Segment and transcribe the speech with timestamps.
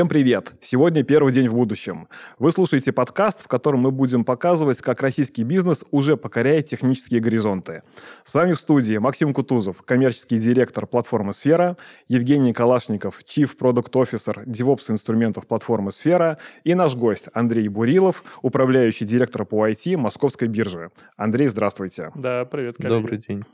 [0.00, 0.54] Всем привет!
[0.62, 2.08] Сегодня первый день в будущем.
[2.38, 7.82] Вы слушаете подкаст, в котором мы будем показывать, как российский бизнес уже покоряет технические горизонты.
[8.24, 11.76] С вами в студии Максим Кутузов, коммерческий директор платформы «Сфера»,
[12.08, 19.04] Евгений Калашников, Chief Product Officer DevOps инструментов платформы «Сфера» и наш гость Андрей Бурилов, управляющий
[19.04, 20.92] директор по IT Московской биржи.
[21.18, 22.10] Андрей, здравствуйте.
[22.14, 22.94] Да, привет, коллеги.
[22.94, 23.44] Добрый день.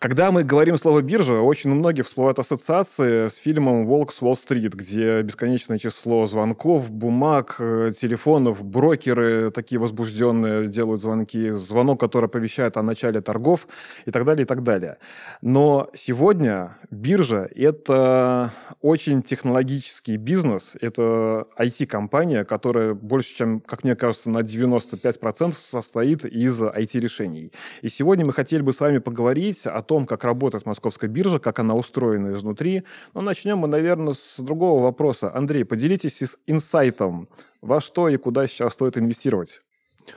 [0.00, 4.72] Когда мы говорим слово «биржа», очень у многих всплывают ассоциации с фильмом «Волк с Уолл-стрит»,
[4.72, 12.76] где бесконечное число звонков, бумаг, э, телефонов, брокеры такие возбужденные делают звонки, звонок, который оповещает
[12.76, 13.66] о начале торгов
[14.06, 14.98] и так далее, и так далее.
[15.42, 24.30] Но сегодня биржа– это очень технологический бизнес, это IT-компания, которая больше, чем, как мне кажется,
[24.30, 27.52] на 95% состоит из IT-решений.
[27.82, 31.58] И сегодня мы хотели бы с вами поговорить о том, как работает московская биржа, как
[31.58, 32.82] она устроена изнутри.
[33.14, 35.34] Но начнем мы, наверное, с другого вопроса.
[35.34, 37.28] Андрей, поделитесь инсайтом,
[37.60, 39.60] во что и куда сейчас стоит инвестировать?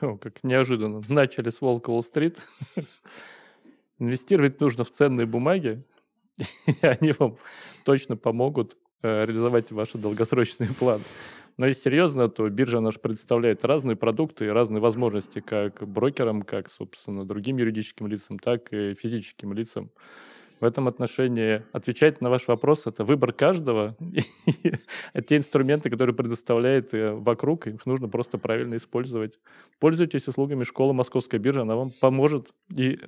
[0.02, 1.02] О, как неожиданно.
[1.08, 2.38] Начали с Волка Уолл-стрит.
[4.00, 5.84] Инвестировать нужно в ценные бумаги,
[6.66, 7.38] и они вам
[7.84, 11.04] точно помогут э, реализовать ваши долгосрочные планы.
[11.58, 16.70] Но если серьезно, то биржа наш представляет разные продукты и разные возможности как брокерам, как,
[16.70, 19.92] собственно, другим юридическим лицам, так и физическим лицам.
[20.62, 23.98] В этом отношении отвечать на ваш вопрос– это выбор каждого.
[25.14, 29.40] А те инструменты, которые предоставляет э, вокруг, их нужно просто правильно использовать.
[29.80, 33.00] Пользуйтесь услугами школы Московской биржи, она вам поможет и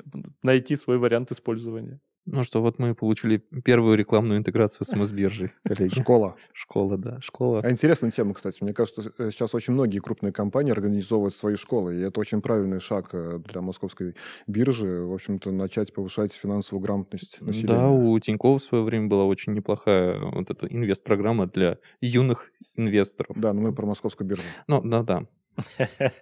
[0.42, 2.00] найти свой вариант использования.
[2.26, 5.94] Ну что, вот мы получили первую рекламную интеграцию с МС-биржей, коллеги.
[5.94, 6.36] Школа.
[6.54, 7.60] Школа, да, школа.
[7.64, 8.64] А интересная тема, кстати.
[8.64, 12.80] Мне кажется, э, сейчас очень многие крупные компании организовывают свои школы, и это очень правильный
[12.80, 14.16] шаг э, для московской
[14.48, 17.68] биржи, в общем-то, начать повышать финансовую грамотность населения.
[17.68, 23.36] Да, у Тинькова в свое время была очень неплохая вот эта инвест-программа для юных инвесторов.
[23.38, 24.44] Да, но мы про московскую биржу.
[24.68, 25.26] Ну, да-да.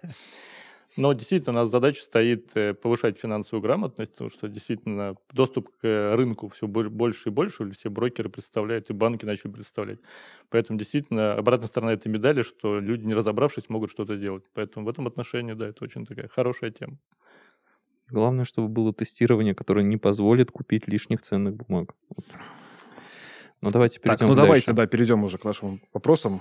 [0.96, 6.14] Но действительно, у нас задача стоит э, повышать финансовую грамотность, потому что действительно доступ к
[6.14, 10.00] рынку все больше и больше, все брокеры представляют, и банки начали представлять.
[10.50, 14.44] Поэтому действительно обратная сторона этой медали, что люди, не разобравшись, могут что-то делать.
[14.52, 16.98] Поэтому в этом отношении, да, это очень такая хорошая тема.
[18.10, 21.94] Главное, чтобы было тестирование, которое не позволит купить лишних ценных бумаг.
[23.62, 24.46] Ну, давайте перейдем так, ну дальше.
[24.46, 26.40] давайте, да, перейдем уже к нашим вопросам.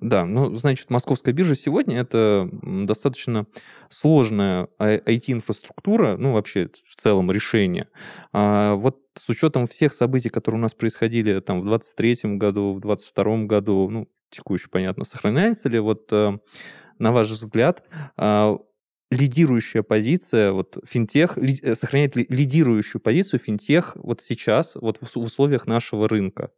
[0.00, 3.46] Да, ну, значит, московская биржа сегодня это достаточно
[3.88, 7.88] сложная IT-инфраструктура, ну, вообще в целом решение.
[8.32, 12.80] А вот с учетом всех событий, которые у нас происходили там в 23 году, в
[12.80, 16.36] 22 году, ну, текущий, понятно, сохраняется ли вот, э,
[16.98, 17.84] на ваш взгляд,
[18.16, 18.58] а,
[19.10, 25.14] лидирующая позиция, вот финтех, ли, э, сохраняет ли лидирующую позицию финтех вот сейчас, вот в,
[25.14, 26.50] в условиях нашего рынка?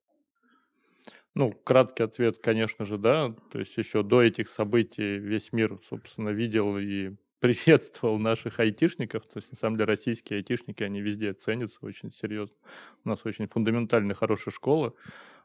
[1.34, 3.34] Ну, краткий ответ, конечно же, да.
[3.52, 9.26] То есть еще до этих событий весь мир, собственно, видел и приветствовал наших айтишников.
[9.26, 12.56] То есть, на самом деле, российские айтишники, они везде ценятся очень серьезно.
[13.04, 14.94] У нас очень фундаментальная, хорошая школа.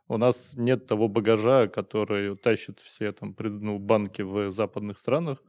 [0.07, 5.43] У нас нет того багажа, который тащит все там, ну, банки в западных странах.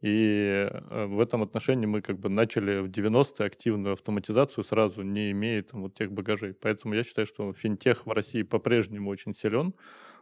[0.00, 5.32] И э, в этом отношении мы как бы начали в 90-е активную автоматизацию сразу, не
[5.32, 6.54] имея там вот тех багажей.
[6.54, 9.74] Поэтому я считаю, что финтех в России по-прежнему очень силен.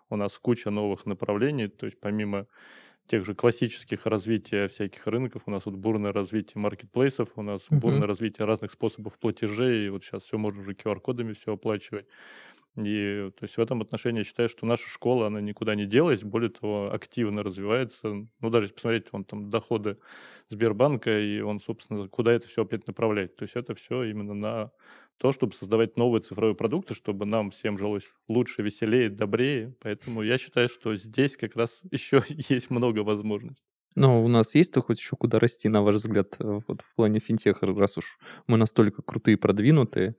[0.09, 2.47] У нас куча новых направлений, то есть помимо
[3.07, 5.43] тех же классических развития всяких рынков.
[5.47, 7.79] У нас вот бурное развитие маркетплейсов, у нас uh-huh.
[7.79, 12.07] бурное развитие разных способов платежей, и вот сейчас все можно уже QR-кодами все оплачивать.
[12.77, 16.23] И то есть в этом отношении я считаю, что наша школа, она никуда не делась,
[16.23, 18.09] более того, активно развивается.
[18.41, 19.99] Ну, даже если посмотреть, вон там доходы
[20.51, 23.37] Сбербанка, и он, собственно, куда это все опять направляет.
[23.37, 24.73] То есть это все именно на
[25.19, 29.75] то, чтобы создавать новые цифровые продукты, чтобы нам всем жилось лучше, веселее, добрее.
[29.83, 33.76] Поэтому я считаю, что здесь как раз еще есть много возможностей.
[33.97, 37.19] Но у нас есть-то хоть еще куда расти, на ваш взгляд, э, вот в плане
[37.21, 40.17] финтеха, раз уж мы настолько крутые, продвинутые?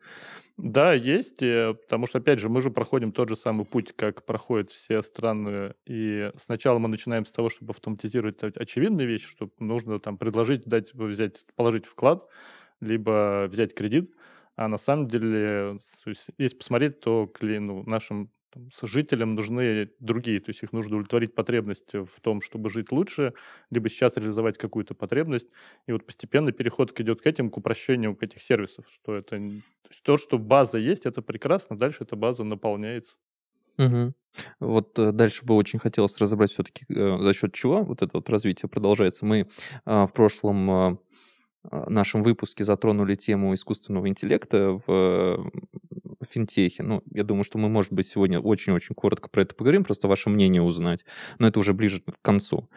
[0.58, 4.26] Да, есть, э, потому что, опять же, мы же проходим тот же самый путь, как
[4.26, 10.00] проходят все страны, и сначала мы начинаем с того, чтобы автоматизировать очевидные вещи, что нужно
[10.00, 12.28] там предложить, дать, взять, положить вклад,
[12.82, 14.16] либо взять кредит,
[14.56, 15.80] а на самом деле,
[16.40, 21.94] если посмотреть, то ну, нашим там, жителям нужны другие, то есть их нужно удовлетворить потребность
[21.94, 23.34] в том, чтобы жить лучше,
[23.70, 25.48] либо сейчас реализовать какую-то потребность.
[25.88, 29.90] И вот постепенно переход идет к этим, к упрощению к этих сервисов, что это то,
[29.90, 33.16] есть то, что база есть, это прекрасно, дальше эта база наполняется.
[33.78, 34.14] Угу.
[34.60, 38.30] Вот э, дальше бы очень хотелось разобрать все-таки э, за счет чего вот это вот
[38.30, 39.26] развитие продолжается.
[39.26, 39.48] Мы
[39.86, 40.98] э, в прошлом э,
[41.88, 45.52] нашем выпуске затронули тему искусственного интеллекта в
[46.26, 46.84] финтехе.
[46.84, 50.30] Ну, я думаю, что мы, может быть, сегодня очень-очень коротко про это поговорим, просто ваше
[50.30, 51.06] мнение узнать,
[51.40, 52.70] но это уже ближе к концу.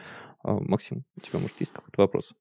[0.43, 2.35] А, Максим, у тебя, может, есть какой-то вопрос?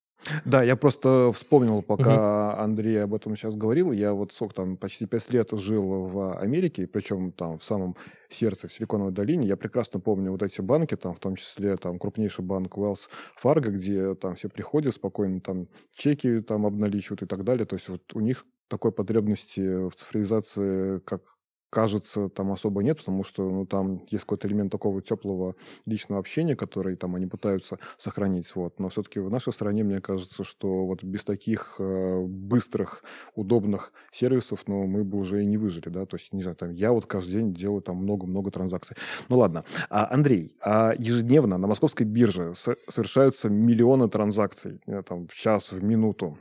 [0.45, 2.61] Да, я просто вспомнил, пока угу.
[2.61, 3.91] Андрей об этом сейчас говорил.
[3.91, 7.95] Я вот сколько там, почти пять лет жил в Америке, причем там в самом
[8.29, 9.47] сердце, в Силиконовой долине.
[9.47, 13.07] Я прекрасно помню вот эти банки, там в том числе там крупнейший банк Wells
[13.41, 17.65] Fargo, где там все приходят спокойно, там чеки там обналичивают и так далее.
[17.65, 21.21] То есть вот у них такой потребности в цифровизации, как
[21.69, 25.55] кажется, там особо нет, потому что ну, там есть какой-то элемент такого теплого
[25.85, 28.53] личного общения, который там они пытаются сохранить.
[28.55, 28.79] Вот.
[28.79, 33.03] Но все-таки в нашей стране, мне кажется, что вот без таких э, быстрых,
[33.35, 36.71] удобных сервисов, ну, мы бы уже и не выжили, да, то есть, не знаю, там,
[36.71, 38.95] я вот каждый день делаю там много-много транзакций.
[39.29, 39.63] Ну, ладно.
[39.89, 45.83] А, Андрей, а ежедневно на московской бирже совершаются миллионы транзакций, э, там, в час, в
[45.83, 46.37] минуту.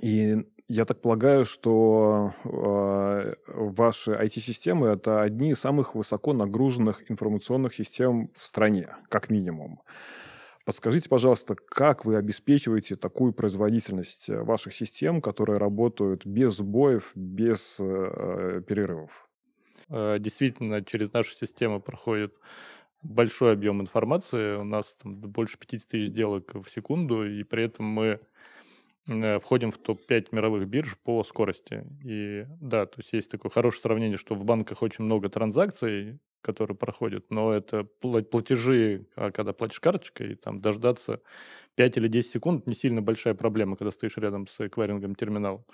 [0.00, 7.74] И я так полагаю, что э, ваши IT-системы– это одни из самых высоко нагруженных информационных
[7.74, 9.80] систем в стране, как минимум.
[10.64, 18.62] Подскажите, пожалуйста, как вы обеспечиваете такую производительность ваших систем, которые работают без сбоев, без э,
[18.64, 19.28] перерывов?
[19.88, 22.32] Э, действительно, через нашу систему проходит
[23.02, 24.54] большой объем информации.
[24.54, 28.20] У нас там больше 50 тысяч сделок в секунду, и при этом мы
[29.40, 31.84] входим в топ-5 мировых бирж по скорости.
[32.04, 36.76] И да, то есть есть такое хорошее сравнение, что в банках очень много транзакций, которые
[36.76, 41.20] проходят, но это платежи, а когда платишь карточкой, там дождаться
[41.74, 45.64] 5 или 10 секунд не сильно большая проблема, когда стоишь рядом с эквайрингом терминалом.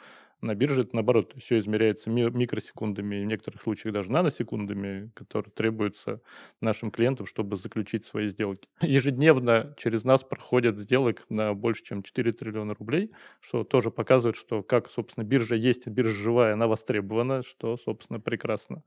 [0.43, 6.21] На бирже это наоборот, все измеряется микросекундами, в некоторых случаях даже наносекундами, которые требуются
[6.61, 8.69] нашим клиентам, чтобы заключить свои сделки.
[8.83, 14.63] Ежедневно через нас проходят сделок на больше, чем 4 триллиона рублей, что тоже показывает, что
[14.63, 18.83] как, собственно, биржа есть, биржа живая, она востребована, что, собственно, прекрасно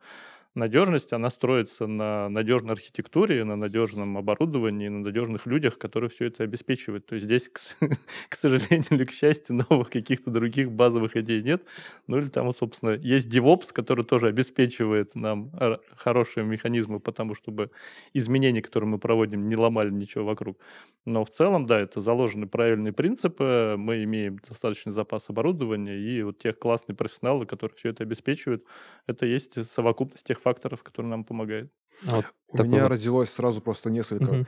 [0.55, 6.43] надежность, она строится на надежной архитектуре, на надежном оборудовании, на надежных людях, которые все это
[6.43, 7.05] обеспечивают.
[7.05, 7.59] То есть здесь, к,
[8.29, 11.63] к сожалению или к счастью, новых каких-то других базовых идей нет.
[12.07, 15.51] Ну или там, собственно, есть DevOps, который тоже обеспечивает нам
[15.95, 17.71] хорошие механизмы, потому чтобы
[18.13, 20.57] изменения, которые мы проводим, не ломали ничего вокруг.
[21.05, 26.37] Но в целом, да, это заложены правильные принципы, мы имеем достаточный запас оборудования, и вот
[26.37, 28.63] тех классные профессионалы, которые все это обеспечивают,
[29.07, 31.71] это есть совокупность тех факторов, которые нам помогают.
[32.07, 34.45] А вот У меня родилось сразу просто несколько угу.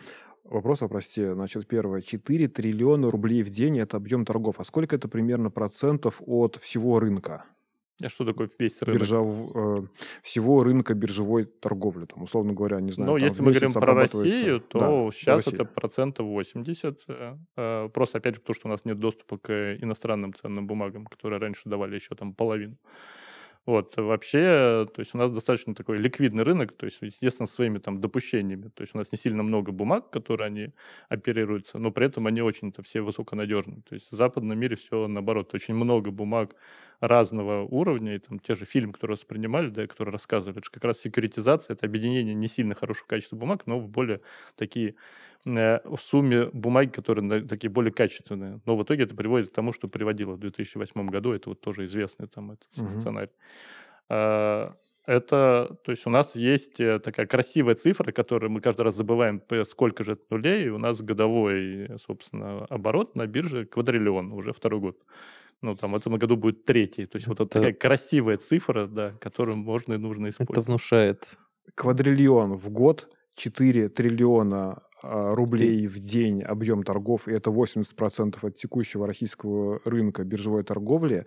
[0.52, 1.26] Вопросов, прости.
[1.26, 2.02] Значит, первое.
[2.02, 4.60] 4 триллиона рублей в день– это объем торгов.
[4.60, 7.46] А сколько это примерно процентов от всего рынка?
[8.04, 9.02] А что такое весь рынок?
[9.02, 9.84] Биржа, э,
[10.24, 13.12] всего рынка биржевой торговли, там, условно говоря, не знаю.
[13.12, 17.04] Ну, если мы говорим про Россию, то да, сейчас это процентов 80.
[17.08, 21.06] Э, э, просто, опять же, потому что у нас нет доступа к иностранным ценным бумагам,
[21.06, 22.78] которые раньше давали еще там половину.
[23.68, 28.02] Вот, вообще, то есть у нас достаточно такой ликвидный рынок, то есть, естественно, своими там
[28.02, 28.70] допущениями.
[28.70, 30.74] То есть у нас не сильно много бумаг, которые они
[31.10, 33.84] оперируются, но при этом они очень-то все высоконадежны.
[33.88, 36.56] То есть в западном мире все наоборот, очень много бумаг
[37.02, 40.86] разного уровня, и там те же фильмы, которые воспринимали, да, которые рассказывали, это же как
[40.86, 44.22] раз секуритизация, это объединение не сильно хорошего качества бумаг, но в более
[44.56, 44.96] такие
[45.46, 48.62] Э, в сумме бумаги, которые такие более качественные.
[48.66, 51.32] Но в итоге это приводит к тому, что приводило в 2008 году.
[51.34, 52.90] Это вот тоже известный там этот угу.
[52.90, 53.32] сценарий.
[54.10, 58.96] А, это, то есть у нас есть э, такая красивая цифра, которую мы каждый раз
[58.96, 60.66] забываем, сколько же это нулей.
[60.66, 65.00] И у нас годовой, собственно, оборот на бирже квадриллион уже второй год.
[65.62, 67.06] Ну, там в этом году будет третий.
[67.06, 67.30] То есть это...
[67.30, 70.58] вот это такая красивая цифра, да, которую можно и нужно использовать.
[70.58, 71.38] Это внушает.
[71.76, 78.58] Квадриллион в год, 4 триллиона а, рублей в день объем торгов, и это 80% от
[78.58, 81.26] текущего российского рынка биржевой торговли.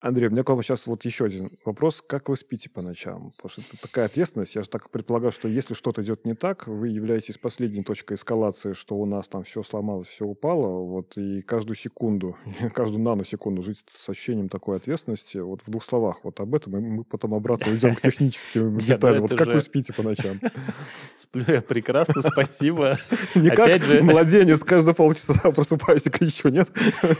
[0.00, 2.04] Андрей, у меня к вам сейчас вот еще один вопрос.
[2.06, 3.32] Как вы спите по ночам?
[3.36, 4.54] Потому что это такая ответственность.
[4.54, 8.74] Я же так предполагаю, что если что-то идет не так, вы являетесь последней точкой эскалации,
[8.74, 10.84] что у нас там все сломалось, все упало.
[10.84, 12.36] Вот и каждую секунду,
[12.74, 15.38] каждую наносекунду жить с ощущением такой ответственности.
[15.38, 18.78] Вот в двух словах вот об этом, и мы потом обратно идем к техническим ну
[18.78, 19.22] деталям.
[19.22, 20.38] Вот как вы спите по ночам?
[21.16, 22.98] Сплю я прекрасно, спасибо.
[23.34, 26.68] Не как младенец, каждые полчаса просыпаюсь и кричу, нет?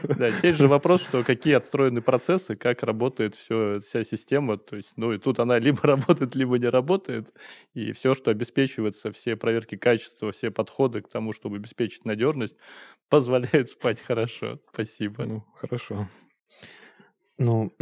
[0.02, 4.56] Да, здесь же вопрос, что какие отстроены процессы, как работает все, вся система.
[4.58, 7.32] То есть, ну, и тут она либо работает, либо не работает.
[7.74, 12.56] И все, что обеспечивается, все проверки качества, все подходы к тому, чтобы обеспечить надежность,
[13.08, 14.58] позволяет спать хорошо.
[14.72, 15.24] Спасибо.
[15.24, 16.08] Ну, хорошо.
[17.38, 17.74] Ну,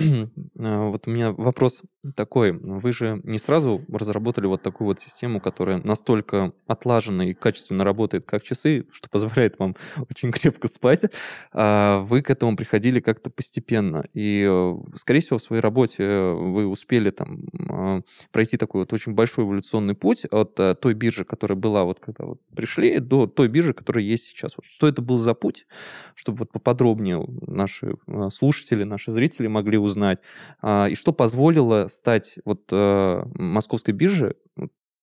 [0.59, 1.83] а, вот у меня вопрос
[2.17, 2.53] такой.
[2.53, 8.27] Вы же не сразу разработали вот такую вот систему, которая настолько отлажена и качественно работает,
[8.27, 9.77] как часы, что позволяет вам
[10.11, 11.03] очень крепко спать.
[11.53, 14.05] А вы к этому приходили как-то постепенно.
[14.13, 17.45] И, э, скорее всего, в своей работе вы успели там
[18.33, 22.25] пройти такой вот очень большой эволюционный путь от э, той биржи, которая была вот когда
[22.25, 24.57] вот пришли, до той биржи, которая есть сейчас.
[24.57, 25.67] Вот что это был за путь,
[26.15, 30.21] чтобы вот поподробнее наши э, слушатели, наши зрители могли узнать,
[30.61, 34.37] а, и что позволило стать вот э, московской бирже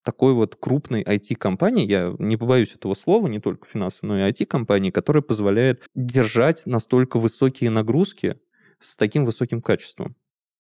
[0.04, 4.92] такой вот крупной IT-компанией, я не побоюсь этого слова, не только финансовой, но и IT-компанией,
[4.92, 8.40] которая позволяет держать настолько высокие нагрузки
[8.80, 10.16] с таким высоким качеством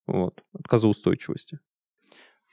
[0.06, 1.60] вот, отказоустойчивости.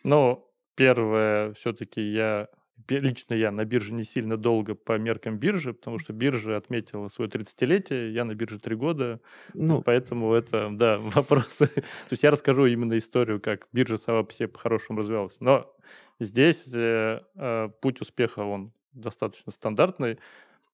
[0.02, 2.48] Ну, первое, все-таки я
[2.88, 7.30] лично я на бирже не сильно долго по меркам биржи, потому что биржа отметила свое
[7.30, 9.20] 30-летие, я на бирже 3 года,
[9.54, 11.66] ну, поэтому это, да, вопросы.
[11.66, 15.36] То есть я расскажу именно историю, как биржа сама по себе по-хорошему развивалась.
[15.40, 15.74] Но
[16.20, 20.18] здесь э, э, путь успеха, он достаточно стандартный.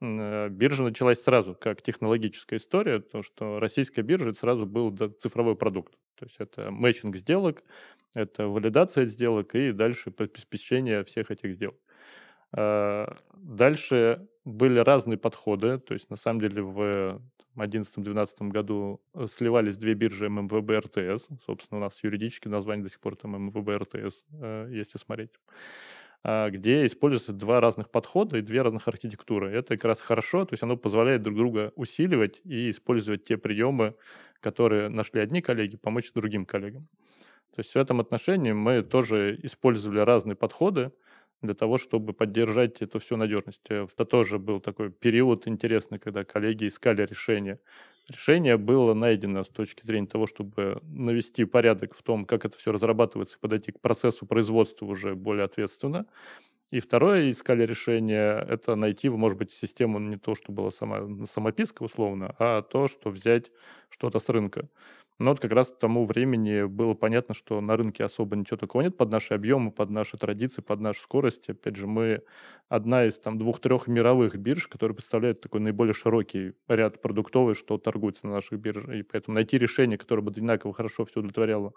[0.01, 5.57] Э, биржа началась сразу как технологическая история, то что российская биржа это сразу был цифровой
[5.57, 5.95] продукт.
[6.17, 7.65] То есть это мэчинг сделок,
[8.15, 11.77] это валидация сделок и дальше обеспечение всех этих сделок.
[12.57, 17.21] А, дальше были разные подходы, то есть на самом деле в
[17.57, 21.27] 2011-2012 году э, сливались две биржи ММВБ РТС.
[21.45, 25.31] Собственно, у нас юридически название до сих пор там ММВБ РТС, э, если смотреть
[26.23, 29.51] а, где используются два разных подхода и две разных архитектуры.
[29.51, 33.95] Это как раз хорошо, то есть оно позволяет друг друга усиливать и использовать те приемы,
[34.41, 36.89] которые нашли одни коллеги, помочь другим коллегам.
[37.55, 40.93] То есть в этом отношении мы тоже использовали разные подходы,
[41.45, 43.61] для того, чтобы поддержать эту всю надежность.
[43.69, 47.61] Э, это тоже был такой период интересный, когда коллеги искали решение.
[48.09, 52.73] Решение было найдено с точки зрения того, чтобы навести порядок в том, как это все
[52.73, 56.07] разрабатывается, подойти к процессу производства уже более ответственно.
[56.71, 61.83] И второе, искали решение, это найти, может быть, систему не то, что была сама, самописка
[61.85, 63.53] условно, а то, что взять
[63.91, 64.69] что-то с рынка.
[65.19, 68.83] Но вот как раз к тому времени было понятно, что на рынке особо ничего такого
[68.83, 71.49] нет под наши объемы, под наши традиции, под нашу скорость.
[71.49, 72.23] Опять же, мы
[72.69, 78.27] одна из там двух-трех мировых бирж, которая представляет такой наиболее широкий ряд продуктовый, что торгуется
[78.27, 78.89] на наших биржах.
[78.95, 81.73] И поэтому найти решение, которое бы одинаково хорошо все удовлетворяло,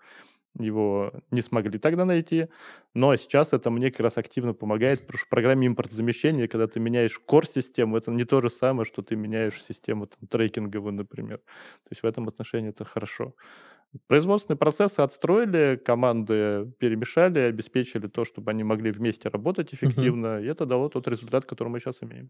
[0.60, 2.48] его не смогли тогда найти.
[2.96, 6.80] Но сейчас это мне как раз активно помогает, потому что в программе импортозамещения, когда ты
[6.80, 11.38] меняешь core-систему, это не то же самое, что ты меняешь систему там, трекинговую, например.
[11.40, 13.27] То есть в этом отношении это хорошо.
[14.08, 20.44] Производственные процессы отстроили, команды перемешали, обеспечили то, чтобы они могли вместе работать эффективно, uh-huh.
[20.44, 22.30] и это дало тот результат, который мы сейчас имеем.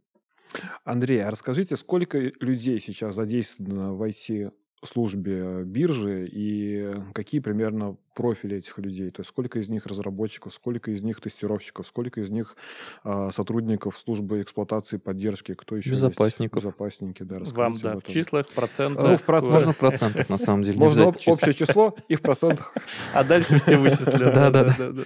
[0.86, 4.52] Андрей, а расскажите, сколько людей сейчас задействовано в IT
[4.86, 9.10] службе биржи и какие примерно профили этих людей?
[9.12, 12.56] То есть сколько из них разработчиков, сколько из них тестировщиков, сколько из них
[13.04, 16.58] э, сотрудников службы эксплуатации, поддержки, кто еще Безопасников.
[16.58, 16.66] есть?
[16.66, 17.24] Безопасники.
[17.24, 19.04] Да, Вам, да, в числах, процентах.
[19.04, 19.54] Ну, в процентах.
[19.54, 20.78] Можно в процентах, на самом деле.
[20.78, 22.74] Можно общее число и в процентах.
[23.14, 24.32] А дальше все вычислены.
[24.38, 25.04] Да, да, да.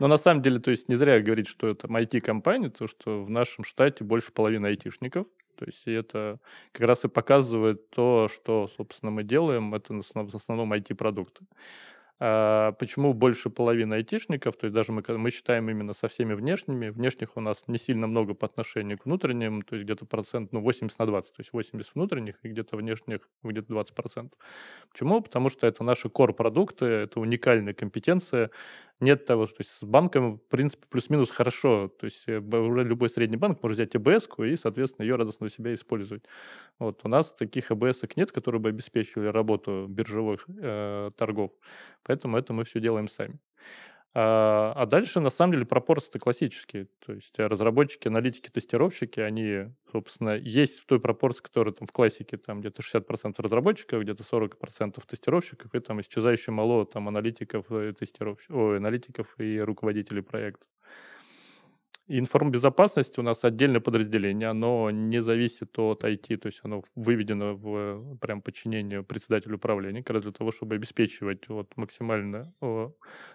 [0.00, 3.30] Но на самом деле, то есть не зря говорить, что это IT-компания, то что в
[3.30, 5.26] нашем штате больше половины айтишников.
[5.58, 6.38] То есть это
[6.72, 11.44] как раз и показывает то, что, собственно, мы делаем, это в основном IT-продукты.
[12.20, 14.56] А почему больше половины айтишников?
[14.56, 16.88] То есть даже мы, мы считаем именно со всеми внешними.
[16.88, 20.60] Внешних у нас не сильно много по отношению к внутренним, то есть где-то процент, ну,
[20.60, 24.38] 80 на 20, то есть 80 внутренних и где-то внешних где-то 20 процентов.
[24.90, 25.20] Почему?
[25.20, 28.50] Потому что это наши core-продукты, это уникальная компетенция,
[29.00, 31.88] нет того, что с банком, в принципе, плюс-минус хорошо.
[31.88, 35.48] То есть э, уже любой средний банк может взять АБС и, соответственно, ее радостно у
[35.48, 36.24] себя использовать.
[36.78, 37.00] Вот.
[37.04, 41.52] У нас таких АБС нет, которые бы обеспечивали работу биржевых э, торгов.
[42.02, 43.38] Поэтому это мы все делаем сами.
[44.14, 46.88] А, а дальше, на самом деле, пропорции классические.
[47.04, 52.36] То есть разработчики, аналитики, тестировщики, они, собственно, есть в той пропорции, которая там в классике
[52.38, 58.56] там где-то 60% разработчиков, где-то 40% тестировщиков, и там исчезающе мало там аналитиков, и тестировщиков,
[58.56, 60.66] ой, аналитиков и руководителей проекта.
[62.10, 68.16] Информбезопасность у нас отдельное подразделение, оно не зависит от IT, то есть оно выведено в
[68.16, 72.54] прям подчинение председателю управления, как раз для того, чтобы обеспечивать вот максимально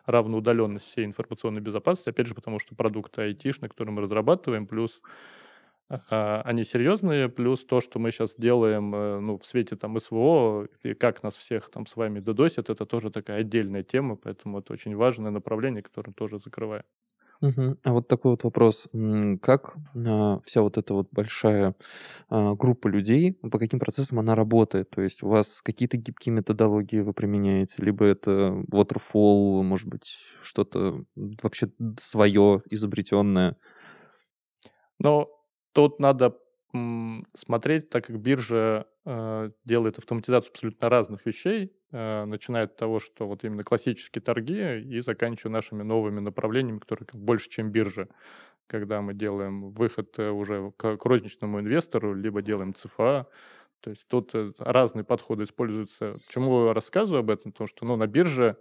[0.05, 5.01] равную удаленность всей информационной безопасности, опять же, потому что продукты IT, который мы разрабатываем, плюс
[5.89, 10.67] а, они серьезные, плюс то, что мы сейчас делаем э, ну, в свете там СВО,
[10.81, 14.73] и как нас всех там с вами додосят, это тоже такая отдельная тема, поэтому это
[14.73, 16.83] очень важное направление, которое тоже закрываем.
[17.43, 17.77] Мгм.
[17.83, 18.87] А вот такой вот вопрос.
[19.41, 19.75] Как
[20.07, 21.75] а, вся вот эта вот большая
[22.29, 24.89] а, группа людей, по каким процессам она работает?
[24.91, 31.03] То есть у вас какие-то гибкие методологии вы применяете, либо это waterfall, может быть, что-то
[31.15, 31.69] вообще
[31.99, 33.57] свое, изобретенное?
[34.99, 35.29] Но
[35.73, 36.37] тут надо
[36.73, 43.27] м, смотреть, так как биржа э, делает автоматизацию абсолютно разных вещей, начиная от того, что
[43.27, 48.07] вот именно классические торги и заканчивая нашими новыми направлениями, которые больше, чем биржа,
[48.67, 53.27] когда мы делаем выход э, уже к, розничному инвестору, либо делаем ЦФА.
[53.81, 56.17] То есть тут э, разные подходы используются.
[56.25, 57.51] Почему я рассказываю об этом?
[57.51, 58.57] Потому что ну, на бирже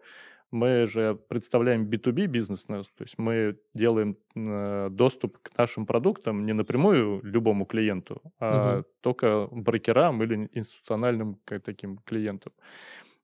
[0.51, 6.53] мы же представляем B2B бизнес, то есть мы делаем э, доступ к нашим продуктам не
[6.53, 8.85] напрямую любому клиенту, а Мгм.
[9.01, 12.53] только брокерам или институциональным таким клиентам.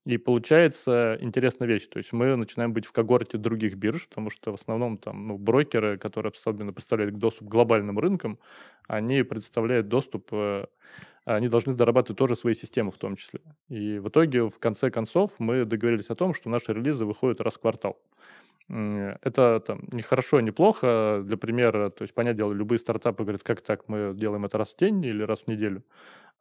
[0.05, 1.87] И получается интересная вещь.
[1.87, 5.37] То есть мы начинаем быть в когорте других бирж, потому что в основном там ну,
[5.37, 8.39] брокеры, которые особенно представляют доступ к глобальным рынкам,
[8.87, 10.67] они представляют доступ, э,
[11.25, 13.41] они должны зарабатывать тоже свои системы в том числе.
[13.67, 17.55] И в итоге, в конце концов, мы договорились о том, что наши релизы выходят раз
[17.55, 17.99] в квартал.
[18.69, 21.21] Это там не хорошо, не плохо.
[21.25, 24.73] Для примера, то есть, понятное дело, любые стартапы говорят, как так, мы делаем это раз
[24.73, 25.83] в день или раз в неделю.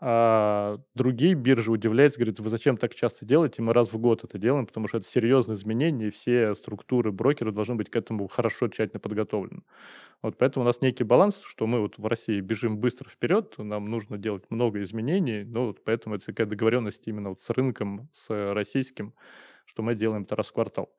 [0.00, 3.62] А другие биржи удивляются, говорят, вы зачем так часто делаете?
[3.62, 7.50] Мы раз в год это делаем, потому что это серьезные изменения, и все структуры брокера
[7.50, 9.62] должны быть к этому хорошо, тщательно подготовлены.
[10.22, 13.86] Вот поэтому у нас некий баланс, что мы вот в России бежим быстро вперед, нам
[13.90, 18.52] нужно делать много изменений, но вот поэтому это такая договоренность именно вот с рынком, с
[18.54, 19.14] российским,
[19.64, 20.90] что мы делаем это раз в квартал.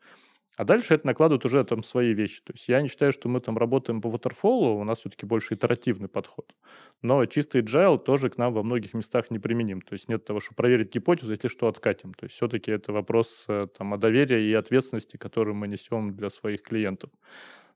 [0.60, 2.42] А дальше это накладывает уже там свои вещи.
[2.44, 5.54] То есть я не считаю, что мы там работаем по waterfall, у нас все-таки больше
[5.54, 6.54] итеративный подход.
[7.02, 9.80] Но чистый agile тоже к нам во многих местах не применим.
[9.80, 12.14] То есть нет того, что проверить гипотезу, если что, откатим.
[12.14, 16.30] То есть все-таки это вопрос э, там, о доверии и ответственности, которую мы несем для
[16.30, 17.10] своих клиентов.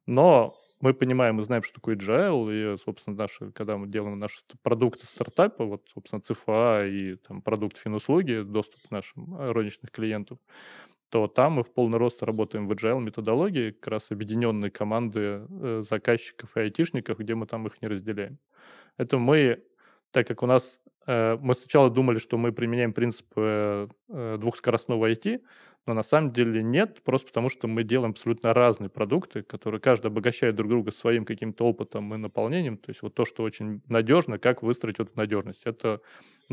[0.06, 4.42] Но мы понимаем и знаем, что такое agile, и, собственно, наши, когда мы делаем наши
[4.62, 10.38] продукты стартапа, вот, собственно, ЦФА и там продукт финуслуги, доступ к нашим э, розничных клиентов,
[11.14, 15.84] то там мы в полный рост работаем в agile методологии, как раз объединенные команды э,
[15.88, 18.40] заказчиков и айтишников, где мы там их не разделяем.
[18.98, 19.64] Это мы,
[20.10, 25.42] так как у нас, э, мы сначала думали, что мы применяем принцип э, двухскоростного IT,
[25.86, 30.08] но на самом деле нет, просто потому что мы делаем абсолютно разные продукты, которые каждый
[30.08, 32.78] обогащает друг друга своим каким-то опытом и наполнением.
[32.78, 35.62] То есть вот то, что очень надежно, как выстроить эту надежность.
[35.66, 36.02] Это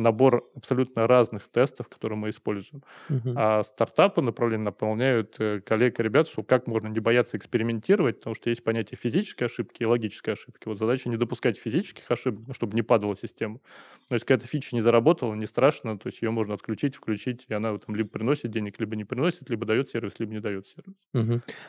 [0.00, 2.82] набор абсолютно разных тестов, которые мы используем.
[3.08, 3.34] Мгм.
[3.34, 8.34] А стартапы направления наполняют э, коллег и ребят, что как можно не бояться экспериментировать, потому
[8.34, 10.66] что есть понятие физической ошибки и логической ошибки.
[10.66, 13.60] Вот задача не допускать физических ошибок, ну, чтобы не падала система.
[14.08, 17.54] Но если какая-то фича не заработала, не страшно, то есть ее можно отключить, включить, и
[17.54, 20.94] она там либо приносит денег, либо не приносит, либо дает сервис, либо не дает сервис.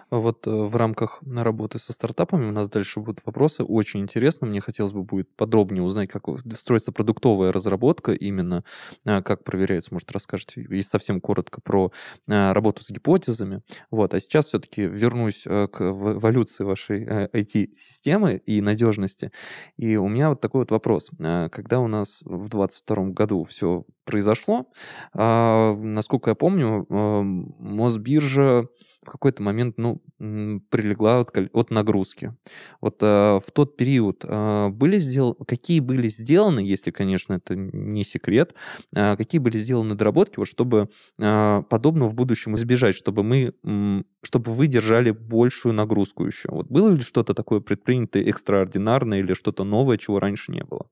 [0.10, 3.64] А Вот э, в рамках работы со стартапами у нас дальше будут вопросы.
[3.64, 4.48] Очень интересно.
[4.48, 8.64] Мне хотелось бы будет подробнее узнать, как у- строится продуктовая разработка именно,
[9.06, 11.92] а, как проверяется, может, расскажете, и совсем коротко про
[12.28, 13.62] а, работу с гипотезами.
[13.90, 14.14] Вот.
[14.14, 19.32] А сейчас все-таки вернусь э, к эволюции вашей IT-системы и надежности.
[19.78, 21.10] И у меня вот такой вот вопрос.
[21.20, 24.66] А, Когда у нас в 2022 году все произошло,
[25.14, 28.68] насколько я помню, эм, Мосбиржа
[29.04, 32.36] в какой-то момент, ну, прилегла от, от нагрузки.
[32.82, 38.04] Вот э, в тот период э, были сделаны, какие были сделаны, если, конечно, это не
[38.04, 38.54] секрет,
[38.96, 44.06] э, какие были сделаны доработки, вот, чтобы э, подобного в будущем избежать, чтобы мы, м,
[44.24, 46.50] чтобы вы держали большую нагрузку еще.
[46.52, 50.88] Вот было ли что-то такое предпринято экстраординарное или что-то новое, чего раньше не было?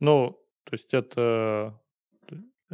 [0.00, 1.78] Ну, то есть это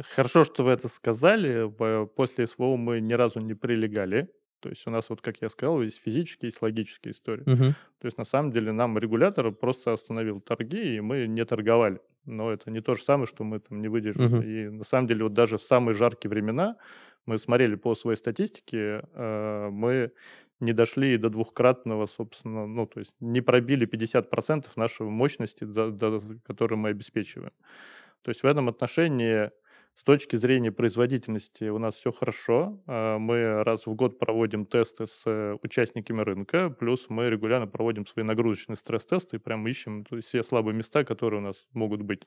[0.01, 1.69] хорошо, что вы это сказали.
[2.15, 4.29] После СВО мы ни разу не прилегали.
[4.59, 7.43] То есть у нас, вот как я сказал, есть физические, есть логические истории.
[7.45, 7.73] Мгм.
[7.99, 11.99] То есть на самом деле нам регулятор просто остановил торги, и мы не торговали.
[12.25, 14.27] Но это не то же самое, что мы там не выдержали.
[14.27, 14.41] Мгм.
[14.41, 16.77] И на самом деле вот даже в самые жаркие времена
[17.25, 20.11] мы смотрели по своей статистике, э, мы
[20.61, 26.21] не дошли до двухкратного, собственно, ну, то есть не пробили 50% нашей мощности, до, до-
[26.45, 27.51] которую мы обеспечиваем.
[28.21, 29.51] То есть в этом отношении
[29.95, 32.81] с точки зрения производительности у нас все хорошо.
[32.87, 38.05] А, Мы раз в год проводим тесты с э, участниками рынка, плюс мы регулярно проводим
[38.07, 42.23] свои нагрузочные стресс-тесты и прям ищем все слабые места, которые у нас могут быть.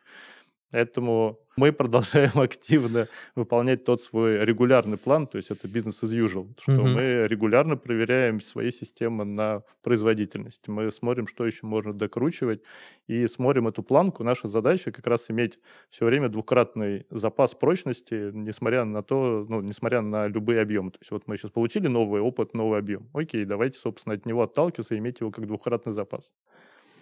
[0.73, 6.49] Поэтому мы продолжаем активно выполнять тот свой регулярный план, то есть это бизнес as usual,
[6.61, 6.93] что Мгм.
[6.93, 10.69] мы регулярно проверяем свои системы на производительность.
[10.69, 12.61] Мы смотрим, что еще можно докручивать,
[13.07, 14.25] и смотрим эту планку.
[14.25, 20.03] Наша задача как раз иметь все время двукратный запас прочности, несмотря на то, ну, несмотря
[20.03, 20.91] на любые объемы.
[20.91, 23.09] То есть вот мы сейчас получили новый опыт, новый объем.
[23.15, 26.31] Окей, давайте, собственно, от него отталкиваться и иметь его как двукратный запас.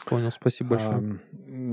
[0.06, 1.18] Понял, спасибо большое.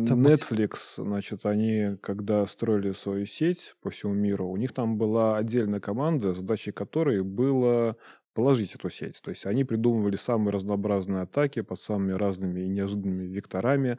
[0.05, 5.37] Так, Netflix, значит, они, когда строили свою сеть по всему миру, у них там была
[5.37, 7.97] отдельная команда, задачей которой было
[8.33, 9.21] положить эту сеть.
[9.21, 13.97] То есть они придумывали самые разнообразные атаки под самыми разными и неожиданными векторами.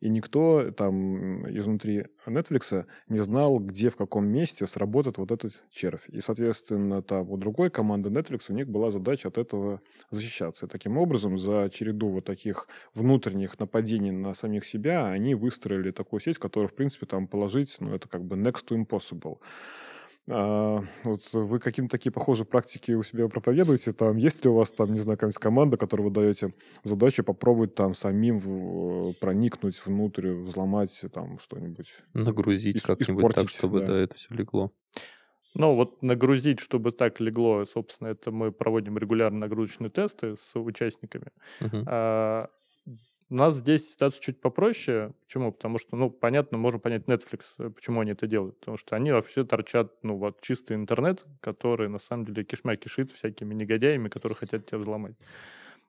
[0.00, 6.08] И никто там изнутри Netflix не знал, где, в каком месте сработает вот этот червь.
[6.08, 9.80] И, соответственно, там у другой команды Netflix у них была задача от этого
[10.10, 10.66] защищаться.
[10.66, 16.20] И таким образом, за череду вот таких внутренних нападений на самих себя, они выстроили такую
[16.20, 19.38] сеть, которую, в принципе, там положить, ну, это как бы next to impossible.
[20.32, 23.92] А, вот вы какие-то такие похожие практики у себя проповедуете?
[23.92, 27.74] Там есть ли у вас там, не знаю, какая-нибудь команда, которой вы даете задачу попробовать
[27.74, 31.92] там самим в- проникнуть внутрь, взломать там что-нибудь?
[32.14, 33.86] Нагрузить ис- как-нибудь так, чтобы да.
[33.86, 34.72] да, это все легло.
[35.54, 41.32] Ну, вот нагрузить, чтобы так легло, собственно, это мы проводим регулярно нагрузочные тесты с участниками.
[41.60, 41.84] Мгм.
[41.88, 42.50] А,
[43.30, 45.12] У нас здесь ситуация чуть попроще.
[45.22, 45.52] Почему?
[45.52, 48.58] Потому что, ну, понятно, можно понять Netflix, э, почему они это делают.
[48.58, 53.12] Потому что они вообще торчат, ну, вот чистый интернет, который, на самом деле, кишмя кишит
[53.12, 55.14] всякими негодяями, которые хотят тебя взломать.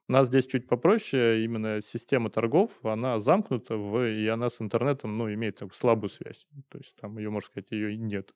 [0.07, 5.17] У нас здесь чуть попроще, именно система торгов, она замкнута, в, и она с интернетом,
[5.17, 6.45] ну, имеет такую слабую связь.
[6.69, 8.35] То есть там ее, можно сказать, ее и нет.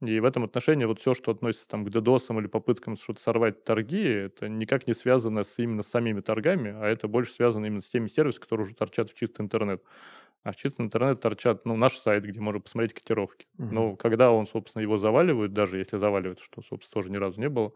[0.00, 3.64] И в этом отношении вот все, что относится там к DDoS или попыткам что-то сорвать
[3.64, 7.82] торги, это никак не связано с именно с самими торгами, а это больше связано именно
[7.82, 9.82] с теми сервисами, которые уже торчат в чистый интернет.
[10.44, 13.48] А в чистый интернет торчат, ну, наш сайт, где можно посмотреть котировки.
[13.58, 13.68] Мгм.
[13.70, 17.48] Но когда он, собственно, его заваливают, даже если заваливают, что, собственно, тоже ни разу не
[17.48, 17.72] было,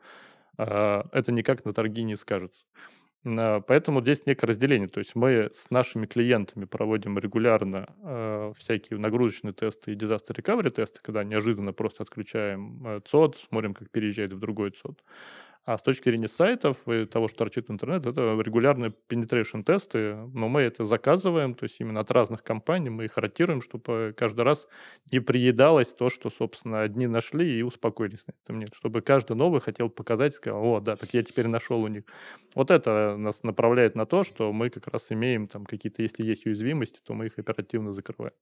[0.59, 2.67] а, это никак на торги не скажется.
[3.25, 4.89] А, Поэтому здесь некое разделение.
[4.89, 10.71] То есть мы с нашими клиентами проводим регулярно э, всякие нагрузочные тесты и disaster recovery
[10.71, 14.99] тесты, когда неожиданно просто отключаем э, ЦОД, смотрим, как переезжает в другой ЦОД.
[15.65, 20.49] А с точки зрения сайтов и того, что торчит интернет, это регулярные penetration тесты, но
[20.49, 24.67] мы это заказываем, то есть именно от разных компаний, мы их ротируем, чтобы каждый раз
[25.13, 28.59] не приедалось то, что, собственно, одни нашли и успокоились на этом.
[28.59, 32.03] Нет, чтобы каждый новый хотел показать, сказал, о, да, так я теперь нашел у них.
[32.57, 36.45] Вот это нас направляет на то, что мы как раз имеем там какие-то, если есть
[36.45, 38.35] уязвимости, то мы их оперативно закрываем.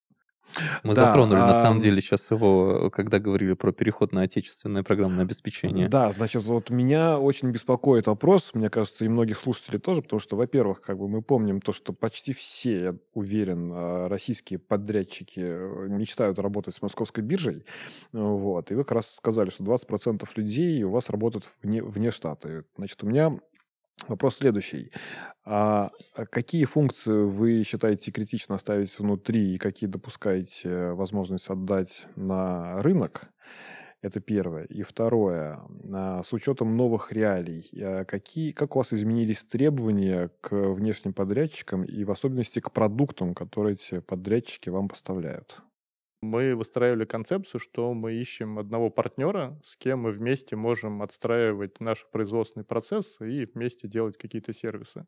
[0.82, 4.82] Мы Да, затронули, на а, самом деле, сейчас его, когда говорили про переход на отечественное
[4.82, 5.88] программное обеспечение.
[5.88, 10.36] Да, значит, вот меня очень беспокоит вопрос, мне кажется, и многих слушателей тоже, потому что,
[10.36, 15.86] во-первых, как бы мы помним то, что почти все, я уверен, а, российские подрядчики э,
[15.88, 17.64] мечтают работать с московской биржей,
[18.12, 22.64] вот, и вы как раз сказали, что 20% людей у вас работают вне, вне штата.
[22.76, 23.38] Значит, у меня
[24.08, 24.92] Вопрос следующий.
[25.44, 32.82] А а какие функции вы считаете критично оставить внутри и какие допускаете возможность отдать на
[32.82, 33.30] рынок?
[34.02, 34.64] Это первое.
[34.64, 35.60] И второе.
[35.92, 41.84] а, С учетом новых реалий, а, какие, как у вас изменились требования к внешним подрядчикам
[41.84, 45.62] и в особенности к продуктам, которые эти подрядчики вам поставляют?
[46.22, 52.06] Мы выстраивали концепцию, что мы ищем одного партнера, с кем мы вместе можем отстраивать наш
[52.10, 55.06] производственный процесс и вместе делать какие-то сервисы.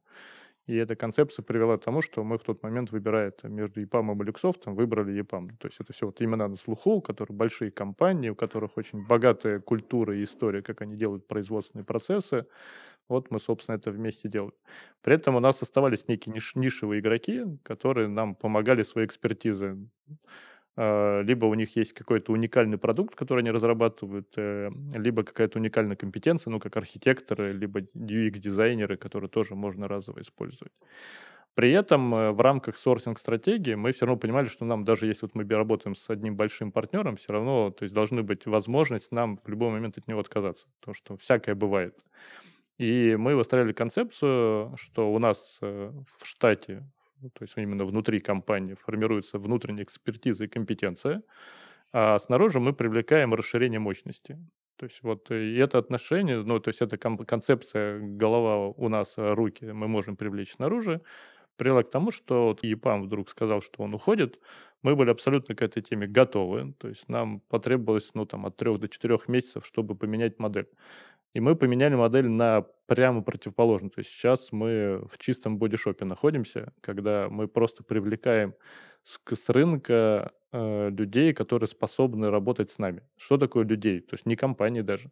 [0.67, 4.13] И эта концепция привела к тому, что мы в тот момент, выбирая это между EPAM
[4.13, 5.51] и Luxoft, выбрали EPAM.
[5.59, 9.05] То есть это все вот имена на слуху, у которых большие компании, у которых очень
[9.07, 12.47] богатая культура и история, как они делают производственные процессы.
[13.09, 14.55] Вот мы, собственно, это вместе делали.
[15.03, 19.77] При этом у нас оставались некие ниш- нишевые игроки, которые нам помогали своей экспертизой.
[20.77, 25.97] А, Либо у них есть какой-то уникальный продукт, который они разрабатывают, э, либо какая-то уникальная
[25.97, 30.73] компетенция, ну, как архитекторы, либо UX-дизайнеры, которые тоже можно разово использовать.
[31.55, 35.35] При этом э, в рамках сорсинг-стратегии мы все равно понимали, что нам, даже если вот
[35.35, 39.47] мы работаем с одним большим партнером, все равно то есть должны быть возможность нам в
[39.49, 41.99] любой момент от него отказаться, потому что всякое бывает.
[42.79, 46.85] И мы выстраивали концепцию, что у нас э, в штате,
[47.23, 51.23] ну, то есть именно внутри компании формируется внутренняя экспертиза и компетенция,
[51.93, 54.39] а снаружи мы привлекаем расширение мощности.
[54.77, 59.15] То есть вот э, и это отношение, ну, то есть это концепция голова у нас,
[59.17, 61.01] руки мы можем привлечь снаружи,
[61.63, 64.41] привела к тому, что вот ЕПАМ вдруг сказал, что он уходит,
[64.83, 68.81] мы были абсолютно к этой теме готовы, то есть нам потребовалось, ну, там, от трех
[68.81, 70.67] до четырех месяцев, чтобы поменять модель.
[71.35, 73.91] И мы поменяли модель на прямо противоположную.
[73.91, 78.55] То есть сейчас мы в чистом бодишопе находимся, когда мы просто привлекаем
[79.05, 83.03] с, с рынка э, людей, которые способны работать с нами.
[83.17, 84.01] Что такое людей?
[84.01, 85.11] То есть не компании даже.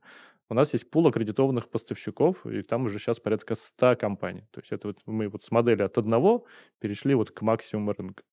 [0.49, 4.45] У нас есть пул аккредитованных поставщиков, и там уже сейчас порядка 100 компаний.
[4.51, 6.45] То есть это вот мы вот с модели от одного
[6.81, 8.25] перешли вот к максимуму рынка.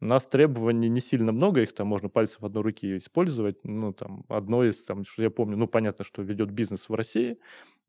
[0.00, 3.62] У нас требований не сильно много, их там можно пальцев одной руки использовать.
[3.62, 7.38] Ну, там, одно из, там, что я помню, ну, понятно, что ведет бизнес в России.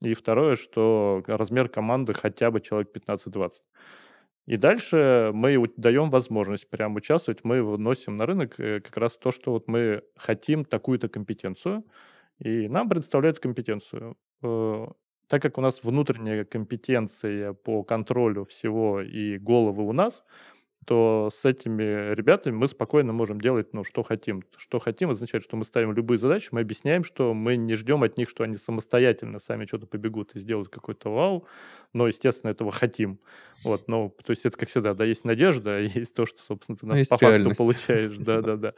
[0.03, 3.51] И второе, что размер команды хотя бы человек 15-20.
[4.45, 9.31] И дальше мы даем возможность прям участвовать, мы выносим на рынок э, как раз то,
[9.31, 11.85] что вот мы хотим такую-то компетенцию,
[12.39, 14.17] и нам предоставляют компетенцию.
[14.41, 14.87] Э,
[15.27, 20.25] так как у нас внутренняя компетенция по контролю всего и головы у нас,
[20.85, 24.43] то с этими ребятами мы спокойно можем делать, ну, что хотим.
[24.57, 28.17] Что хотим означает, что мы ставим любые задачи, мы объясняем, что мы не ждем от
[28.17, 31.45] них, что они самостоятельно сами что-то побегут и сделают какой-то вау,
[31.93, 33.19] но, естественно, этого хотим.
[33.63, 36.77] Вот, ну, то есть это, как всегда, да, есть надежда, а есть то, что, собственно,
[36.77, 37.57] ты нас по реальность.
[37.57, 38.17] факту получаешь.
[38.17, 38.73] Да-да-да.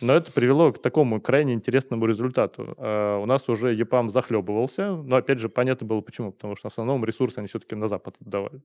[0.00, 2.74] Но это привело к такому крайне интересному результату.
[2.76, 6.72] Uh, у нас уже ЕПАМ захлебывался, но, опять же, понятно было почему, потому что в
[6.72, 8.60] основном ресурсы они все-таки на Запад отдавали.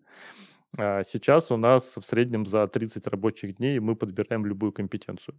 [0.78, 5.36] А сейчас у нас в среднем за 30 рабочих дней мы подбираем любую компетенцию.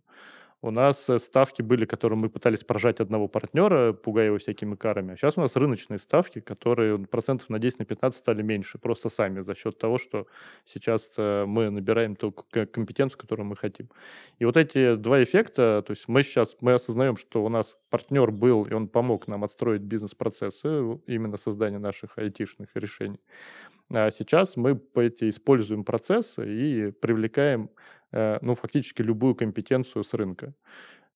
[0.64, 5.14] У нас э, ставки были, которые мы пытались прожать одного партнера, пугая его всякими карами.
[5.14, 9.08] А сейчас у нас рыночные ставки, которые процентов на 10 на 15 стали меньше, просто
[9.08, 10.28] сами, за счет того, что
[10.64, 13.88] сейчас э, мы набираем ту компетенцию, которую мы хотим.
[14.38, 18.30] И вот эти два эффекта, то есть мы сейчас мы осознаем, что у нас партнер
[18.30, 23.18] был, и он помог нам отстроить бизнес-процессы, именно создание наших айтишных решений.
[23.94, 27.70] А сейчас мы эти используем процессы и привлекаем,
[28.12, 30.54] э, ну, фактически любую компетенцию с рынка.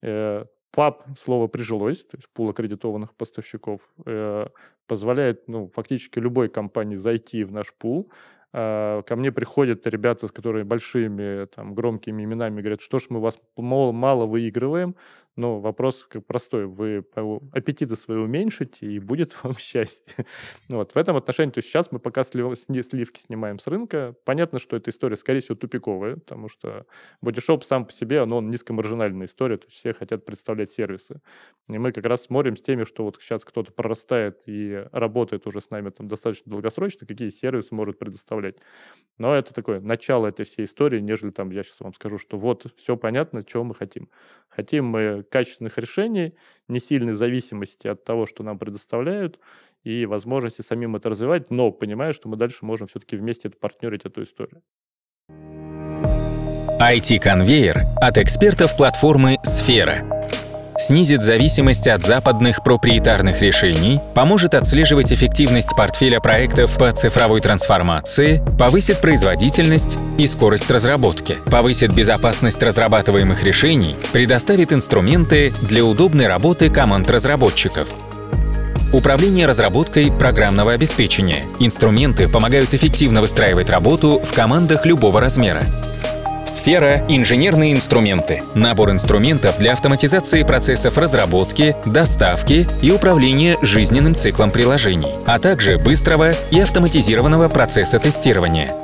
[0.02, 4.46] Э, ПАП слово прижилось, то есть пул аккредитованных поставщиков, э,
[4.86, 8.10] позволяет ну, фактически любой компании зайти в наш пул,
[8.58, 13.38] а, ко мне приходят ребята, которые большими, там, громкими именами говорят, что ж мы вас
[13.56, 14.96] мало выигрываем,
[15.36, 16.66] но вопрос как простой.
[16.66, 17.04] Вы
[17.52, 20.26] аппетиты свои уменьшите, и будет вам счастье.
[20.68, 20.92] вот.
[20.92, 24.14] В этом отношении, то есть сейчас мы пока сливки снимаем с рынка.
[24.24, 26.86] Понятно, что эта история, скорее всего, тупиковая, потому что
[27.20, 31.20] бодишоп сам по себе, оно низкомаржинальная история, то есть все хотят представлять сервисы.
[31.68, 35.60] И мы как раз смотрим с теми, что вот сейчас кто-то прорастает и работает уже
[35.60, 38.56] с нами там достаточно долгосрочно, какие сервисы может предоставлять.
[39.18, 42.66] Но это такое начало этой всей истории, нежели там я сейчас вам скажу, что вот
[42.76, 44.08] все понятно, чего мы хотим.
[44.48, 46.34] Хотим мы качественных решений,
[46.68, 49.38] не сильной зависимости от того, что нам предоставляют,
[49.84, 54.24] и возможности самим это развивать, но понимая, что мы дальше можем все-таки вместе партнерить эту
[54.24, 54.62] историю.
[56.78, 60.04] IT-конвейер от экспертов платформы «Сфера»
[60.78, 69.00] снизит зависимость от западных проприетарных решений, поможет отслеживать эффективность портфеля проектов по цифровой трансформации, повысит
[69.00, 77.88] производительность и скорость разработки, повысит безопасность разрабатываемых решений, предоставит инструменты для удобной работы команд разработчиков.
[78.92, 81.42] Управление разработкой программного обеспечения.
[81.58, 85.62] Инструменты помогают эффективно выстраивать работу в командах любого размера.
[86.46, 88.40] Сфера— инженерные инструменты.
[88.54, 96.32] Набор инструментов для автоматизации процессов разработки, доставки и управления жизненным циклом приложений, а также быстрого
[96.52, 98.74] и автоматизированного процесса тестирования.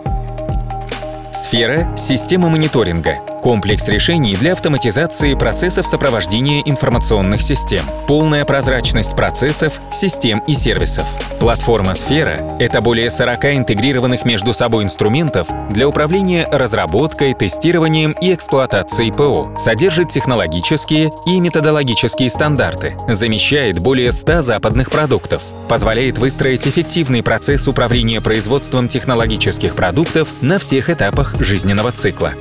[1.32, 3.18] Сфера— система мониторинга.
[3.42, 7.80] Комплекс решений для автоматизации процессов сопровождения информационных систем.
[8.06, 11.04] Полная прозрачность процессов, систем и сервисов.
[11.40, 19.12] Платформа «Сфера»— это более 40 интегрированных между собой инструментов для управления разработкой, тестированием и эксплуатацией
[19.12, 19.52] ПО.
[19.56, 22.94] Содержит технологические и методологические стандарты.
[23.08, 25.42] Замещает более 100 западных продуктов.
[25.68, 32.34] Позволяет выстроить эффективный процесс управления производством технологических продуктов на всех этапах жизненного цикла.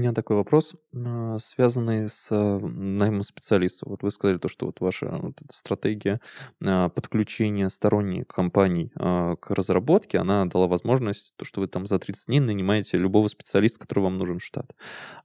[0.00, 3.90] Меня такой вопрос, а, связанный с а, наймом специалистов.
[3.90, 6.20] Вот вы сказали то, что вот ваша вот эта стратегия
[6.64, 12.26] а, подключения сторонних компаний к разработке, она дала возможность, то, что вы там за 30
[12.26, 14.74] дней нанимаете любого специалиста, который вам нужен в штат.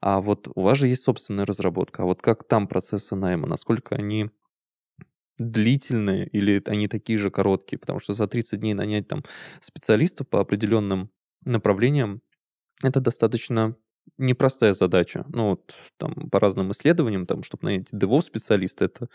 [0.02, 2.04] А вот у вас же есть собственная разработка.
[2.04, 3.48] А вот как там процессы найма?
[3.48, 4.30] Насколько они
[5.38, 7.80] длительные или они такие же короткие?
[7.80, 9.24] Потому что за 30 дней нанять там
[9.62, 11.10] специалистов по определенным
[11.46, 12.22] направлениям
[12.84, 13.76] это достаточно
[14.18, 15.26] непростая задача.
[15.30, 19.10] Ну, вот там по разным исследованиям, там, чтобы найти DevOps-специалиста, это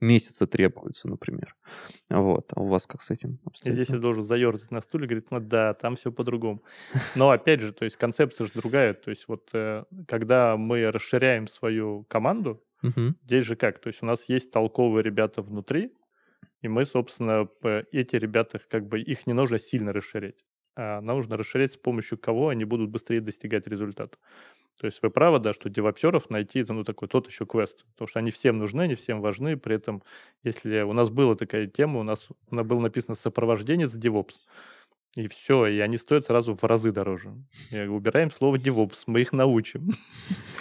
[0.00, 1.56] месяцы требуется, например.
[2.10, 2.52] Вот.
[2.54, 3.74] А у вас как с этим обстоит?
[3.74, 6.62] Здесь я должен заерзать на стуле, говорит, ну да, там все по-другому.
[7.14, 8.94] Но опять же, то есть концепция же другая.
[8.94, 12.62] То есть вот э, когда мы расширяем свою команду,
[13.24, 13.80] здесь же как?
[13.80, 15.92] То есть у нас есть толковые ребята внутри,
[16.62, 17.48] и мы, собственно,
[17.92, 20.44] эти ребята, как бы их не нужно сильно расширять.
[20.76, 24.16] А нам нужно расширять с помощью кого они будут быстрее достигать результата.
[24.80, 28.08] То есть вы правы, да, что девопсеров найти, это ну такой тот еще квест, потому
[28.08, 30.02] что они всем нужны, они всем важны, при этом,
[30.42, 34.34] если у нас была такая тема, у нас она было написано сопровождение за DevOps,
[35.14, 37.34] и все, и они стоят сразу в разы дороже.
[37.70, 39.90] Говорю, убираем слово DevOps, мы их научим.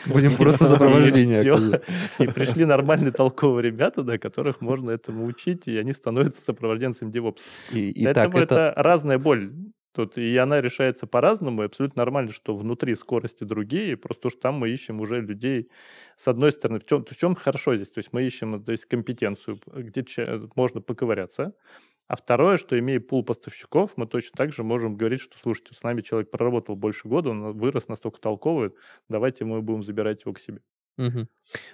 [0.06, 1.42] Будем просто сопровождение.
[2.20, 7.40] И пришли нормальные толковые ребята, да, которых можно этому учить, и они становятся сопровожденцем DevOps.
[7.72, 8.56] И, и Поэтому так, это...
[8.56, 9.54] это разная боль.
[9.94, 14.56] Тут и она решается по-разному, и абсолютно нормально, что внутри скорости другие, просто что там
[14.56, 15.70] мы ищем уже людей,
[16.16, 18.86] с одной стороны, в чем, в чем хорошо здесь, то есть мы ищем то есть,
[18.86, 20.06] компетенцию, где
[20.56, 21.54] можно поковыряться,
[22.08, 25.84] а второе, что имея пул поставщиков, мы точно так же можем говорить, что, слушайте, с
[25.84, 28.72] нами человек проработал больше года, он вырос настолько толковый,
[29.10, 30.62] давайте мы будем забирать его к себе.
[31.02, 31.28] Мгм.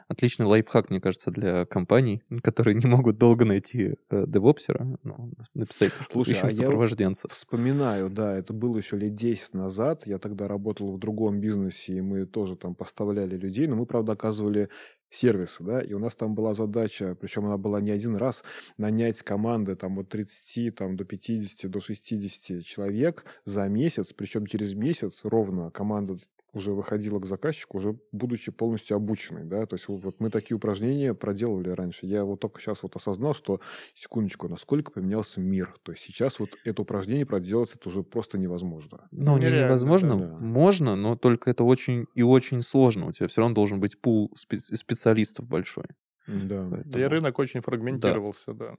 [0.08, 5.92] Отличный лайфхак, мне кажется, для компаний, которые не могут долго найти э, девопсера, ну, написать,
[5.94, 7.28] что Слушай, ищем а я сопровожденца.
[7.28, 10.08] Вспоминаю, да, это было еще лет 10 назад.
[10.08, 14.14] Я тогда работал в другом бизнесе, и мы тоже там поставляли людей, но мы, правда,
[14.14, 14.70] оказывали
[15.10, 18.44] сервисы, да, и у нас там была задача, причем она была не один раз,
[18.78, 24.74] нанять команды там от 30 там, до 50, до 60 человек за месяц, причем через
[24.74, 26.18] месяц ровно команда
[26.54, 31.14] уже выходила к заказчику, уже будучи полностью обученной, да, то есть вот мы такие упражнения
[31.14, 32.06] проделывали раньше.
[32.06, 33.60] Я вот только сейчас вот осознал, что,
[33.94, 35.76] секундочку, насколько поменялся мир.
[35.84, 39.08] То есть сейчас вот это упражнение проделать, это уже просто невозможно.
[39.12, 40.38] Ну, не невозможно, да.
[40.40, 43.08] можно, но только это очень и очень сложно.
[43.08, 45.86] У тебя все равно должен быть пул спе- специалистов большой.
[46.28, 46.64] Да.
[46.68, 48.76] Да и Поэтому- рынок очень фрагментировался, да.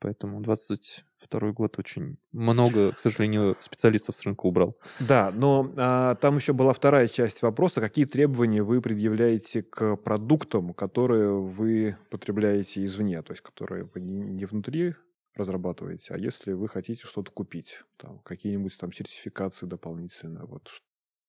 [0.00, 4.78] Поэтому 22 год очень много, к сожалению, специалистов с рынка убрал.
[5.00, 7.80] Да, но а, там еще была вторая часть вопроса.
[7.80, 14.18] Какие требования вы предъявляете к продуктам, которые вы потребляете извне, то есть которые вы не
[14.20, 14.94] не внутри
[15.34, 20.68] разрабатываете, а если вы хотите что-то купить, там, какие-нибудь там сертификации дополнительные, вот,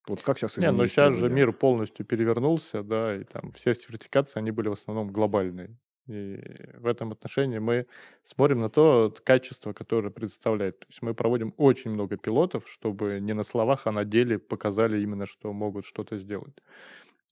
[0.08, 3.74] вот как сейчас Не, ну изменились сейчас же мир полностью перевернулся, да, и там все
[3.74, 5.78] сертификации, они были в основном глобальные.
[6.06, 6.40] И
[6.74, 7.86] в этом отношении мы
[8.22, 10.80] смотрим на то качество, которое предоставляет.
[10.80, 15.00] То есть мы проводим очень много пилотов, чтобы не на словах, а на деле показали
[15.00, 16.54] именно, что могут что-то сделать.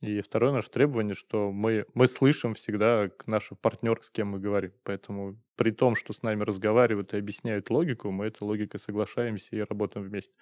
[0.00, 4.72] И второе наше требование, что мы, мы слышим всегда наших партнеров, с кем мы говорим.
[4.84, 9.60] Поэтому при том, что с нами разговаривают и объясняют логику, мы этой логикой соглашаемся и
[9.60, 10.32] работаем вместе.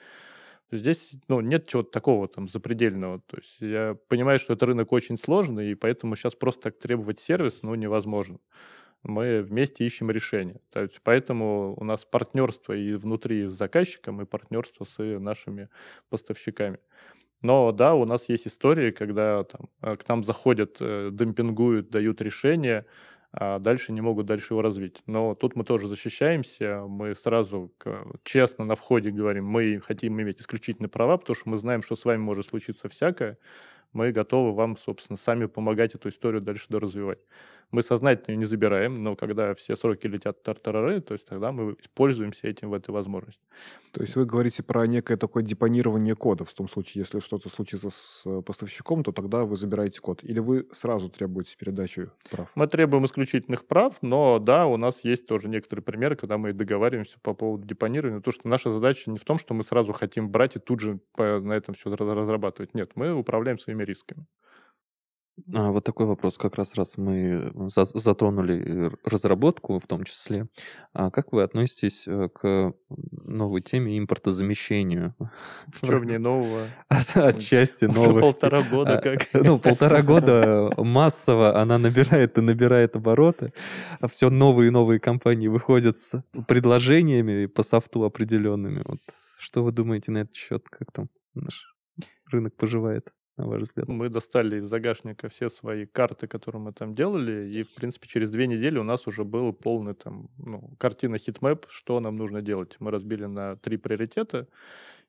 [0.72, 3.20] Здесь ну, нет чего-то такого там запредельного.
[3.26, 7.20] То есть я понимаю, что это рынок очень сложный, и поэтому сейчас просто так требовать
[7.20, 8.38] сервис ну, невозможно.
[9.02, 10.61] Мы вместе ищем решение.
[10.70, 15.68] То есть поэтому у нас партнерство и внутри с заказчиком, и партнерство с нашими
[16.09, 16.79] поставщиками.
[17.42, 22.20] Но да, у нас есть истории, когда там, э, к нам заходят, э, демпингуют, дают
[22.22, 22.87] решение,
[23.38, 25.03] а дальше не могут дальше его развить.
[25.07, 27.72] Но тут мы тоже защищаемся, мы сразу
[28.25, 32.05] честно на входе говорим, мы хотим иметь исключительные права, потому что мы знаем, что с
[32.05, 33.38] вами может случиться всякое,
[33.92, 37.18] мы готовы вам, собственно, сами помогать эту историю дальше доразвивать.
[37.72, 41.76] Мы сознательно ее не забираем, но когда все сроки летят тартарары, то есть тогда мы
[41.94, 43.42] пользуемся этим в этой возможности.
[43.92, 47.90] То есть вы говорите про некое такое депонирование кода в том случае, если что-то случится
[47.90, 50.22] с поставщиком, то тогда вы забираете код.
[50.22, 52.50] Или вы сразу требуете передачу прав?
[52.55, 57.18] Мы требуем исключительных прав, но да, у нас есть тоже некоторые примеры, когда мы договариваемся
[57.20, 58.20] по поводу депонирования.
[58.20, 61.00] То, что наша задача не в том, что мы сразу хотим брать и тут же
[61.16, 62.74] на этом все разрабатывать.
[62.74, 64.26] Нет, мы управляем своими рисками.
[65.55, 70.49] А, вот такой вопрос как раз, раз мы за- затронули разработку в том числе.
[70.94, 75.14] А как вы относитесь э, к новой теме импортозамещению?
[75.75, 76.66] Что в ней нового?
[77.14, 78.22] Отчасти новых.
[78.22, 79.29] полтора года А, как.
[79.35, 83.53] Ну, полтора года массово она набирает и набирает обороты.
[84.01, 88.83] А все новые и новые компании выходят с предложениями по софту определенными.
[88.87, 89.01] Вот
[89.38, 90.66] что вы думаете на этот счет?
[90.70, 91.75] Как там наш
[92.33, 93.88] рынок поживает, на ваш взгляд?
[93.88, 98.31] Мы достали из загашника все свои карты, которые мы там делали, и, в принципе, через
[98.31, 102.77] две недели у нас уже был полный там, ну, картина heatmap, что нам нужно делать.
[102.79, 104.49] Мы разбили на три приоритета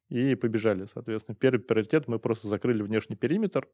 [0.09, 1.35] и побежали, соответственно.
[1.35, 3.67] Первый приоритет мы просто закрыли внешний периметр,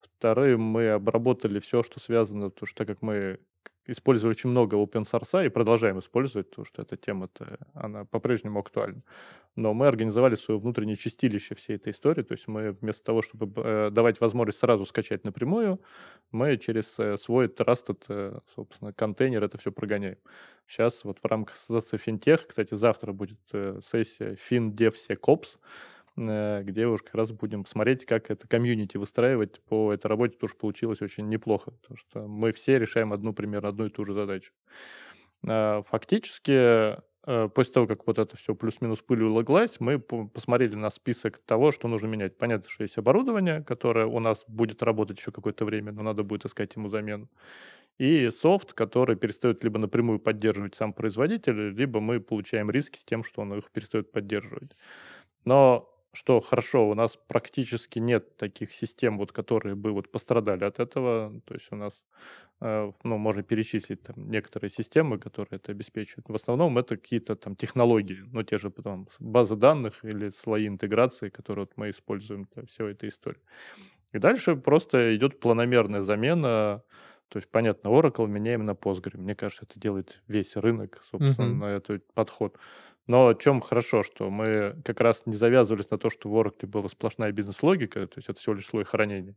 [0.00, 3.38] Вторым мы обработали все, что связано, потому что так как мы
[3.86, 9.02] использовали очень много open source и продолжаем использовать, потому что эта тема-то, она по-прежнему актуальна.
[9.54, 13.50] Но мы организовали свое внутреннее чистилище всей этой истории, то есть мы вместо того, чтобы
[13.56, 15.80] э, давать возможность сразу скачать напрямую,
[16.30, 20.18] мы через э, свой trusted, э, собственно, контейнер это все прогоняем.
[20.66, 25.58] Сейчас вот в рамках ассоциации финтех, кстати, завтра будет сессия FinDevSecOps,
[26.16, 31.02] где уж как раз будем смотреть, как это комьюнити выстраивать по этой работе, тоже получилось
[31.02, 34.52] очень неплохо, потому что мы все решаем одну примерно одну и ту же задачу.
[35.46, 36.96] А, Фактически
[37.26, 41.70] э, после того, как вот это все плюс-минус пыль улеглась, мы посмотрели на список того,
[41.72, 42.38] что нужно менять.
[42.38, 46.46] Понятно, что есть оборудование, которое у нас будет работать еще какое-то время, но надо будет
[46.46, 47.28] искать ему замену.
[47.98, 53.24] И софт, который перестает либо напрямую поддерживать сам производитель, либо мы получаем риски с тем,
[53.24, 54.76] что он их перестает поддерживать.
[55.44, 60.80] Но что хорошо, у нас практически нет таких систем, вот, которые бы вот пострадали от
[60.80, 61.40] этого.
[61.44, 61.92] То есть у нас,
[62.60, 66.28] э, ну, можно перечислить там некоторые системы, которые это обеспечивают.
[66.28, 71.28] В основном это какие-то там технологии, ну, те же потом базы данных или слои интеграции,
[71.28, 73.42] которые вот мы используем для всей этой истории.
[74.14, 76.82] И дальше просто идет планомерная замена
[77.28, 79.18] то есть, понятно, Oracle меняем на Postgre.
[79.18, 81.54] Мне кажется, это делает весь рынок, собственно, uh-huh.
[81.54, 82.56] на этот подход.
[83.06, 86.66] Но о чем хорошо, что мы как раз не завязывались на то, что в Oracle
[86.66, 89.36] была сплошная бизнес-логика, то есть это всего лишь слой хранения.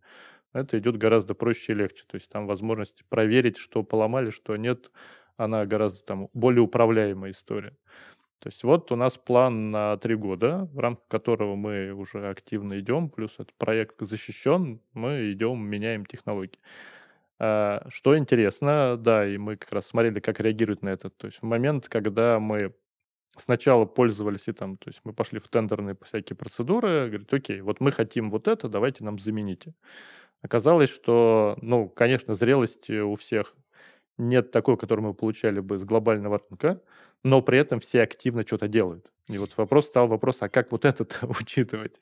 [0.54, 2.04] Это идет гораздо проще и легче.
[2.08, 4.92] То есть там возможность проверить, что поломали, что нет,
[5.38, 7.76] она гораздо там более управляемая история.
[8.42, 12.80] То есть вот у нас план на три года, в рамках которого мы уже активно
[12.80, 16.58] идем, плюс этот проект защищен, мы идем, меняем технологии.
[17.40, 21.10] А, что интересно, да, и мы как раз смотрели, как реагируют на это.
[21.10, 22.74] То есть в момент, когда мы
[23.38, 27.80] сначала пользовались и там, то есть мы пошли в тендерные всякие процедуры, говорит, окей, вот
[27.80, 29.74] мы хотим вот это, давайте нам замените.
[30.42, 33.56] Оказалось, что, ну, конечно, зрелости у всех
[34.18, 36.82] нет такой, которую мы получали бы с глобального рынка,
[37.24, 39.10] но при этом все активно что-то делают.
[39.28, 41.06] И вот вопрос стал вопрос, а как вот это
[41.40, 42.00] учитывать?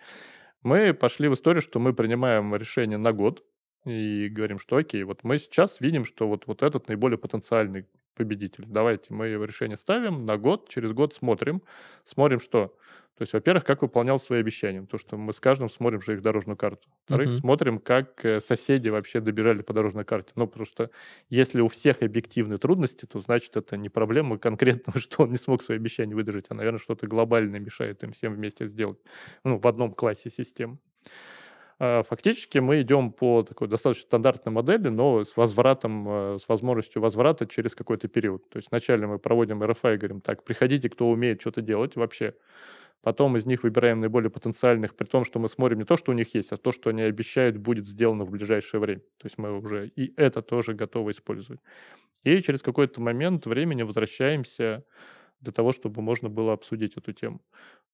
[0.63, 3.43] Мы пошли в историю, что мы принимаем решение на год
[3.85, 8.65] и говорим, что окей, вот мы сейчас видим, что вот, вот этот наиболее потенциальный победитель.
[8.67, 11.61] Давайте мы его решение ставим на год, через год смотрим,
[12.03, 12.75] смотрим, что.
[13.17, 14.85] То есть, во-первых, как выполнял свои обещания.
[14.85, 16.87] То, что мы с каждым смотрим же их дорожную карту.
[17.07, 17.39] Во-вторых, uh-huh.
[17.39, 20.33] смотрим, как э, соседи вообще добежали по дорожной карте.
[20.35, 20.91] Ну, потому что
[21.29, 25.63] если у всех объективные трудности, то значит, это не проблема конкретного, что он не смог
[25.63, 28.99] свои обещания выдержать, а, наверное, что-то глобальное мешает им всем вместе сделать.
[29.43, 30.79] Ну, в одном классе систем.
[31.79, 37.01] А, фактически мы идем по такой достаточно стандартной модели, но с возвратом, э, с возможностью
[37.01, 38.49] возврата через какой-то период.
[38.49, 42.33] То есть вначале мы проводим RFI и говорим, так, приходите, кто умеет что-то делать вообще.
[43.03, 46.15] Потом из них выбираем наиболее потенциальных, при том, что мы смотрим не то, что у
[46.15, 49.01] них есть, а то, что они обещают, будет сделано в ближайшее время.
[49.19, 51.61] То есть мы уже и это тоже готовы использовать.
[52.23, 54.83] И через какой-то момент времени возвращаемся
[55.41, 57.41] для того, чтобы можно было обсудить эту тему.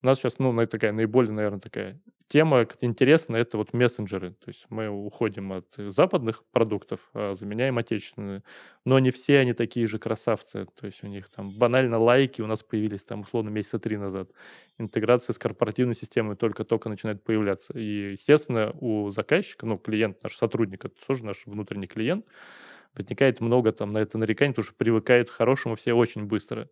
[0.02, 4.32] У нас сейчас, ну, такая наиболее, наверное, такая тема интересная, это вот мессенджеры.
[4.32, 8.44] То есть мы уходим от западных продуктов, а заменяем отечественные.
[8.86, 10.66] Но не все они такие же красавцы.
[10.80, 14.30] То есть у них там банально лайки у нас появились там условно месяца три назад.
[14.78, 17.72] Интеграция с корпоративной системой только-только начинает появляться.
[17.78, 22.26] И, естественно, у заказчика, ну, клиент, наш сотрудник, это тоже наш внутренний клиент,
[22.96, 26.70] возникает много там на это нареканий, потому что привыкают к хорошему все очень быстро.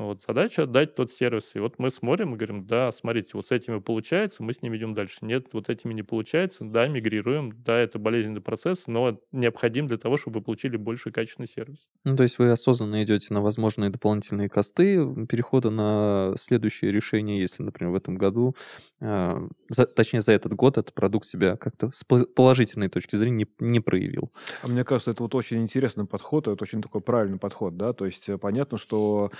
[0.00, 1.50] Вот, задача отдать тот сервис.
[1.52, 4.78] И вот мы смотрим и говорим, да, смотрите, вот с этими получается, мы с ними
[4.78, 5.18] идем дальше.
[5.20, 10.16] Нет, вот этими не получается, да, мигрируем, да, это болезненный процесс, но необходим для того,
[10.16, 11.76] чтобы вы получили больше качественный сервис.
[12.04, 17.62] Ну, то есть вы осознанно идете на возможные дополнительные косты перехода на следующее решение, если,
[17.62, 18.56] например, в этом году,
[19.02, 23.66] э, за, точнее, за этот год этот продукт себя как-то с положительной точки зрения не,
[23.66, 24.32] не проявил.
[24.62, 28.06] А мне кажется, это вот очень интересный подход, это очень такой правильный подход, да, то
[28.06, 29.30] есть э, понятно, что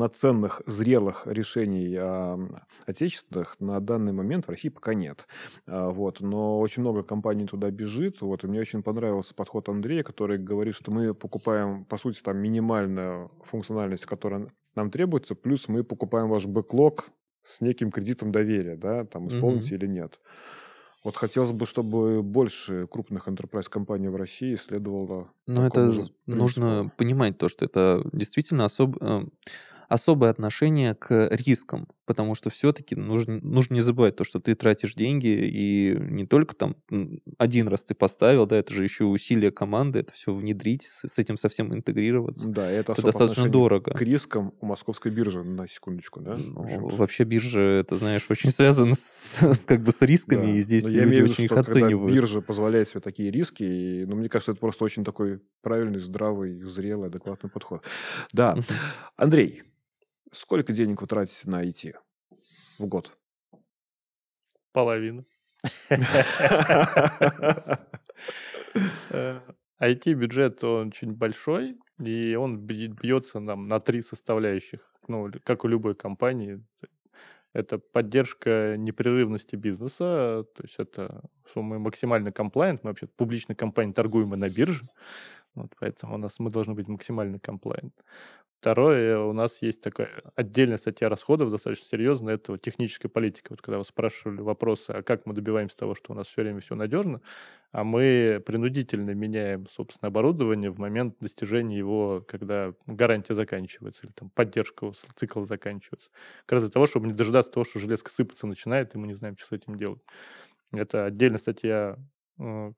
[0.00, 2.38] полноценных, зрелых решений а,
[2.86, 5.26] отечественных на данный момент в России пока нет.
[5.66, 6.20] А, вот.
[6.20, 8.22] Но очень много компаний туда бежит.
[8.22, 8.42] Вот.
[8.42, 13.30] И мне очень понравился подход Андрея, который говорит, что мы покупаем, по сути, там минимальную
[13.44, 17.10] функциональность, которая нам требуется, плюс мы покупаем ваш бэклог
[17.42, 19.78] с неким кредитом доверия, да, там исполните mm-hmm.
[19.78, 20.18] или нет.
[21.02, 25.30] Вот хотелось бы, чтобы больше крупных enterprise компаний в России следовало.
[25.46, 25.92] Но это
[26.26, 29.26] нужно понимать то, что это действительно особо э,
[29.90, 34.94] особое отношение к рискам, потому что все-таки нужно, нужно не забывать то, что ты тратишь
[34.94, 36.76] деньги, и не только там
[37.38, 41.18] один раз ты поставил, да, это же еще усилия команды, это все внедрить, с, с
[41.18, 42.48] этим совсем интегрироваться.
[42.48, 43.90] Да, это, это достаточно дорого.
[43.90, 46.36] К рискам у московской биржи, на секундочку, да?
[46.38, 50.52] Ну, вообще биржа, это, знаешь, очень связано с, с как бы с рисками, да.
[50.52, 52.14] и здесь Но люди очень виду, их оценивают.
[52.14, 56.60] биржа позволяет себе такие риски, и, ну, мне кажется, это просто очень такой правильный, здравый,
[56.62, 57.84] зрелый, адекватный подход.
[58.32, 58.56] Да.
[59.16, 59.64] Андрей,
[60.32, 61.94] Сколько денег вы тратите на IT
[62.78, 63.12] в год?
[64.72, 65.24] Половину.
[69.80, 74.80] IT-бюджет, он очень большой, и он бьется нам на три составляющих.
[75.08, 76.62] Ну, как у любой компании.
[77.52, 83.92] Это поддержка непрерывности бизнеса, то есть это, что мы максимально комплайент, мы вообще публичная компания,
[83.92, 84.88] торгуем мы на бирже,
[85.54, 87.94] вот поэтому у нас мы должны быть максимально комплайент.
[88.60, 93.52] Второе, у нас есть такая отдельная статья расходов, достаточно серьезная, это техническая политика.
[93.52, 96.60] Вот когда вы спрашивали вопросы, а как мы добиваемся того, что у нас все время
[96.60, 97.22] все надежно,
[97.72, 104.28] а мы принудительно меняем, собственно, оборудование в момент достижения его, когда гарантия заканчивается или там
[104.28, 106.10] поддержка цикла заканчивается.
[106.44, 109.14] Как раз для того, чтобы не дожидаться того, что железка сыпаться начинает, и мы не
[109.14, 110.02] знаем, что с этим делать.
[110.72, 111.96] Это отдельная статья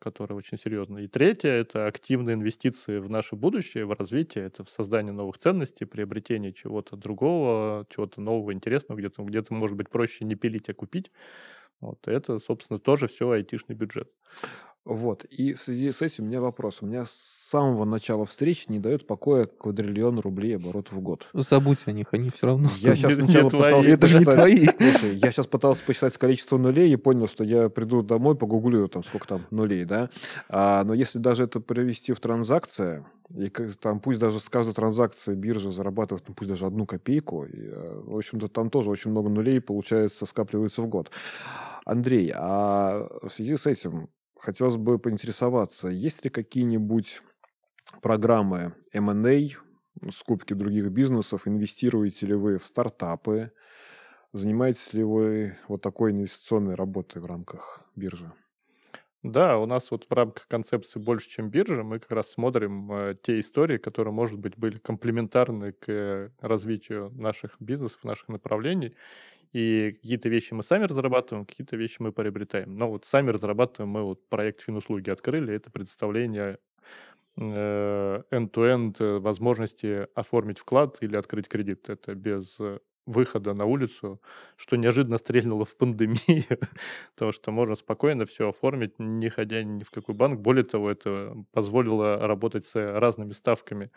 [0.00, 1.02] которая очень серьезная.
[1.02, 5.84] И третье– это активные инвестиции в наше будущее, в развитие, это в создание новых ценностей,
[5.84, 11.12] приобретение чего-то другого, чего-то нового, интересного, где-то, где-то может быть проще не пилить, а купить.
[11.80, 14.10] Вот это, собственно, тоже все айтишный бюджет.
[14.84, 15.24] Вот.
[15.24, 16.78] И в связи с этим у меня вопрос.
[16.80, 21.28] У меня с самого начала встречи не дает покоя квадриллион рублей оборотов в год.
[21.32, 22.68] Забудь о них, они все равно...
[22.78, 23.90] Я сейчас сначала пытался...
[23.90, 24.66] Это же не твои.
[24.66, 29.04] Слушай, я сейчас пытался посчитать количество нулей и понял, что я приду домой, погуглю, там,
[29.04, 30.10] сколько там нулей, да?
[30.48, 33.04] А, но если даже это провести в транзакции,
[33.36, 33.48] и
[33.80, 38.00] там пусть даже с каждой транзакции биржа зарабатывает, ну, пусть даже одну копейку, и, э,
[38.04, 41.10] в общем-то, там тоже очень много нулей, получается, скапливается в год.
[41.84, 44.08] Андрей, а в связи с этим
[44.42, 47.22] хотелось бы поинтересоваться, есть ли какие-нибудь
[48.02, 49.50] программы M&A,
[50.10, 53.52] скупки других бизнесов, инвестируете ли вы в стартапы,
[54.32, 58.32] занимаетесь ли вы вот такой инвестиционной работой в рамках биржи?
[59.22, 63.14] Да, у нас вот в рамках концепции «Больше, чем биржа» мы как раз смотрим э,
[63.22, 68.96] те истории, которые, может быть, были комплементарны к развитию наших бизнесов, наших направлений.
[69.52, 72.76] И какие-то вещи мы сами разрабатываем, какие-то вещи мы приобретаем.
[72.76, 76.58] Но вот сами разрабатываем, мы вот проект финуслуги открыли, это представление
[77.36, 81.88] э, end-to-end э, возможности оформить вклад или открыть кредит.
[81.90, 82.58] Это без
[83.06, 84.20] выхода на улицу,
[84.56, 86.44] что неожиданно стрельнуло в пандемию,
[87.14, 90.40] потому что можно спокойно все оформить, не ходя ни в какой банк.
[90.40, 93.90] Более того, это позволило работать с разными ставками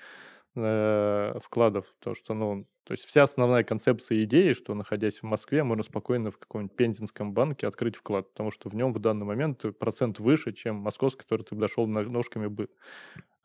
[0.56, 5.64] э, вкладов, то что, ну, то есть вся основная концепция идеи, что находясь в Москве,
[5.64, 9.64] можно спокойно в каком-нибудь пензенском банке открыть вклад, потому что в нем в данный момент
[9.80, 12.70] процент выше, чем московский, который ты дошел ножками бы.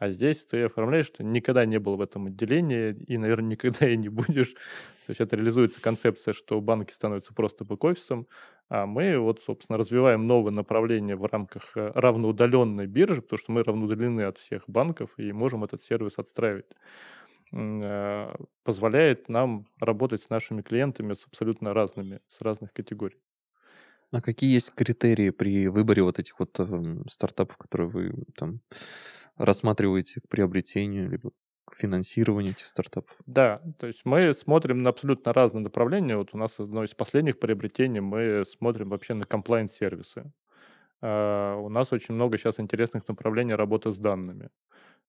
[0.00, 3.96] А здесь ты оформляешь, что никогда не был в этом отделении и, наверное, никогда и
[3.98, 4.54] не будешь.
[4.54, 8.26] То есть это реализуется концепция, что банки становятся просто бэк-офисом,
[8.70, 13.62] а мы вот, собственно, развиваем новое направление в рамках э, равноудаленной биржи, потому что мы
[13.62, 16.66] равноудалены от всех банков и можем этот сервис отстраивать
[17.52, 18.34] э,
[18.64, 23.18] позволяет нам работать с нашими клиентами с абсолютно разными, с разных категорий.
[24.12, 28.60] А какие есть критерии при выборе вот этих вот э, стартапов, которые вы там
[29.36, 31.30] рассматриваете к приобретению либо
[31.64, 33.16] к финансированию этих стартапов?
[33.26, 36.16] Да, то есть мы смотрим на абсолютно разные направления.
[36.16, 40.32] Вот у нас одно из последних приобретений, мы смотрим вообще на комплайн-сервисы.
[41.02, 44.50] Uh, у нас очень много сейчас интересных направлений работы с данными.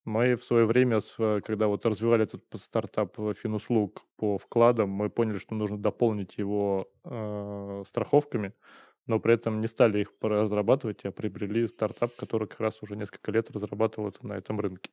[0.05, 5.53] Мы в свое время, когда вот развивали этот стартап Финуслуг по вкладам, мы поняли, что
[5.53, 8.53] нужно дополнить его э, страховками
[9.07, 13.31] но при этом не стали их разрабатывать, а приобрели стартап, который как раз уже несколько
[13.31, 14.91] лет разрабатывал это на этом рынке.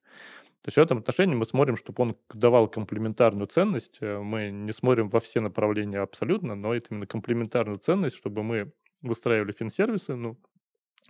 [0.62, 3.98] То есть в этом отношении мы смотрим, чтобы он давал комплементарную ценность.
[4.00, 8.72] Э, мы не смотрим во все направления абсолютно, но это именно комплементарную ценность, чтобы мы
[9.02, 10.38] выстраивали финсервисы, ну,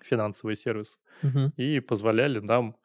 [0.02, 1.52] финансовые сервисы, угу.
[1.56, 2.76] и позволяли нам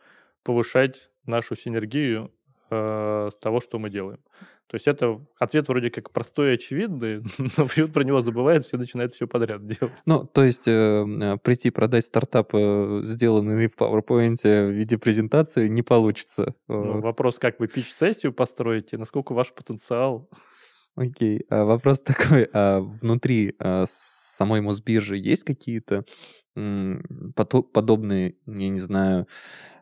[0.44, 2.34] повышать нашу синергию
[2.70, 4.20] э, того, что мы делаем.
[4.74, 7.22] То есть это ответ вроде как простой и очевидный,
[7.58, 9.94] но про него забывают, все начинают все подряд делать.
[10.08, 15.68] Ну, то есть э, э, прийти продать стартап, э, сделанный в PowerPoint в виде презентации,
[15.68, 16.56] не получится.
[16.68, 20.28] Ну, вопрос, как вы пич-сессию построите, насколько ваш потенциал.
[20.96, 21.46] Окей.
[21.50, 23.86] А вопрос такой, а внутри а,
[24.34, 26.06] самой Мосбиржи есть какие-то
[27.74, 29.28] подобные, я не знаю,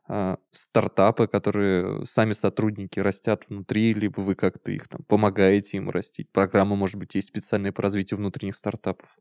[0.07, 6.29] а, стартапы, которые сами сотрудники растят внутри, либо вы как-то их там помогаете им растить?
[6.31, 9.17] Программа, может быть, есть специальная по развитию внутренних стартапов?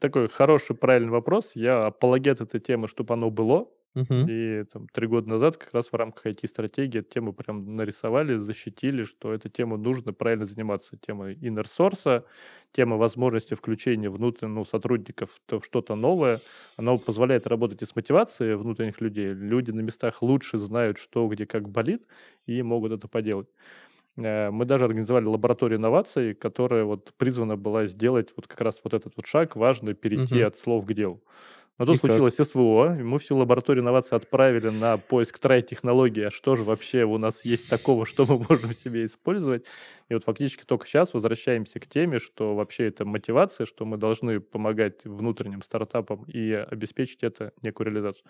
[0.00, 1.52] Такой хороший, правильный вопрос.
[1.54, 3.68] Я апологет этой темы, чтобы оно было.
[3.98, 4.26] Угу.
[4.28, 9.02] И там, три года назад как раз в рамках IT-стратегии эту тему прям нарисовали, защитили,
[9.02, 10.96] что эта тема нужно правильно заниматься.
[10.96, 12.24] Тема inner source,
[12.72, 16.40] тема возможности включения внутренних ну, сотрудников в что-то новое.
[16.76, 19.32] Она позволяет работать и с мотивацией внутренних людей.
[19.32, 22.06] Люди на местах лучше знают, что где как болит,
[22.46, 23.48] и могут это поделать.
[24.16, 28.94] Э, мы даже организовали лабораторию инноваций, которая вот призвана была сделать вот как раз вот
[28.94, 30.46] этот вот шаг, важный перейти угу.
[30.46, 31.20] от слов к делу.
[31.78, 32.46] Но тут и случилось как?
[32.46, 37.18] СВО, и мы всю лабораторию инноваций отправили на поиск трай-технологии, а что же вообще у
[37.18, 39.64] нас есть такого, что мы можем себе использовать.
[40.08, 44.40] И вот фактически только сейчас возвращаемся к теме, что вообще это мотивация, что мы должны
[44.40, 48.24] помогать внутренним стартапам и обеспечить это некую реализацию.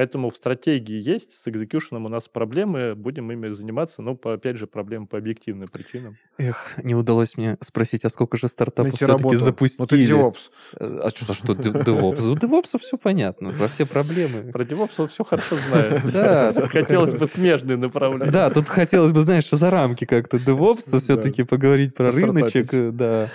[0.00, 4.56] Поэтому в стратегии есть, с экзекьюшеном у нас проблемы, будем ими заниматься, но, по, опять
[4.56, 6.16] же, проблемы по объективным причинам.
[6.38, 9.36] Эх, не удалось мне спросить, а сколько же стартапов все-таки работу.
[9.36, 9.82] запустили?
[9.82, 10.50] Вот ты DevOps.
[10.80, 12.30] Э, А что, что д- DevOps?
[12.30, 14.50] У DevOps все понятно, про все проблемы.
[14.50, 16.00] Про DevOps он все хорошо знает.
[16.14, 16.52] Да.
[16.68, 18.30] Хотелось бы смежные направления.
[18.32, 23.28] Да, тут хотелось бы, знаешь, за рамки как-то DevOps все-таки поговорить про рыночек, э, да,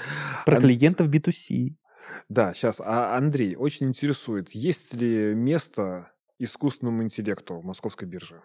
[0.47, 1.75] про клиентов B2C.
[2.27, 2.81] Да, сейчас.
[2.83, 6.09] А Андрей очень интересует, есть ли место
[6.39, 8.41] искусственному интеллекту в московской бирже?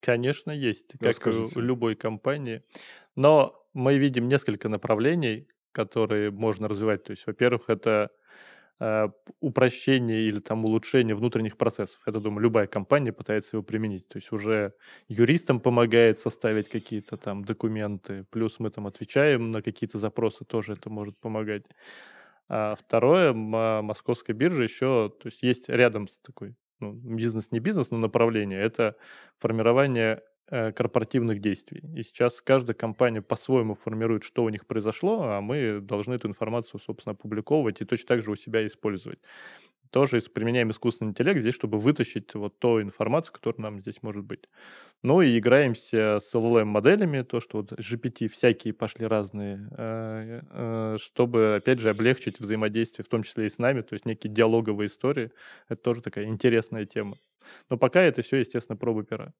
[0.00, 1.58] Конечно, есть, как и Расскажите.
[1.58, 2.62] у любой компании.
[3.16, 7.04] Но мы видим несколько направлений, которые можно развивать.
[7.04, 8.10] То есть, во-первых, это
[8.80, 9.08] э,
[9.40, 12.00] упрощение или там улучшение внутренних процессов.
[12.06, 14.08] Это, думаю, любая компания пытается его применить.
[14.08, 14.74] То есть уже
[15.08, 20.90] юристам помогает составить какие-то там документы, плюс мы там отвечаем на какие-то запросы, тоже это
[20.90, 21.64] может помогать.
[22.48, 27.90] А второе, м- московская биржа еще, то есть есть рядом такой, ну, бизнес не бизнес,
[27.90, 28.96] но направление, это
[29.36, 31.82] формирование э, корпоративных действий.
[31.94, 36.80] И сейчас каждая компания по-своему формирует, что у них произошло, а мы должны эту информацию,
[36.80, 39.20] собственно, опубликовывать и точно так же у себя использовать.
[39.90, 44.44] Тоже применяем искусственный интеллект здесь, чтобы вытащить вот ту информацию, которая нам здесь может быть.
[45.02, 51.56] Ну и играемся с LLM-моделями, то, что вот GPT всякие пошли разные, э, э, чтобы,
[51.56, 55.32] опять же, облегчить взаимодействие, в том числе и с нами, то есть некие диалоговые истории.
[55.68, 57.18] Это тоже такая интересная тема.
[57.70, 59.32] Но пока это все, естественно, пробы пера.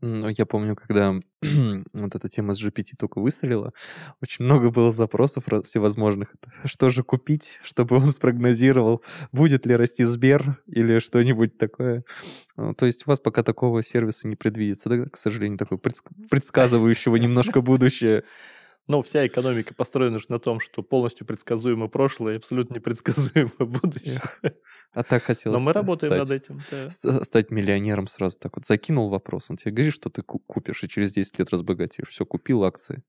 [0.00, 1.14] Ну, я помню, когда
[1.92, 3.72] вот эта тема с GPT только выстрелила,
[4.20, 6.34] очень много было запросов всевозможных.
[6.64, 12.04] Что же купить, чтобы он спрогнозировал, будет ли расти Сбер или что-нибудь такое.
[12.56, 17.16] Ну, То есть у вас пока такого сервиса не предвидится, да, к сожалению, предск- предсказывающего
[17.16, 18.24] немножко будущее.
[18.88, 24.20] Но вся экономика построена же на том, что полностью предсказуемо прошлое и абсолютно непредсказуемо будущее.
[24.92, 26.60] А так хотелось Но мы работаем стать, над этим.
[26.70, 27.24] да.
[27.24, 28.66] стать миллионером сразу так вот.
[28.66, 32.08] Закинул вопрос, он тебе говорит, что ты ку- купишь, и через 10 лет разбогатеешь.
[32.08, 33.02] Все, купил акции.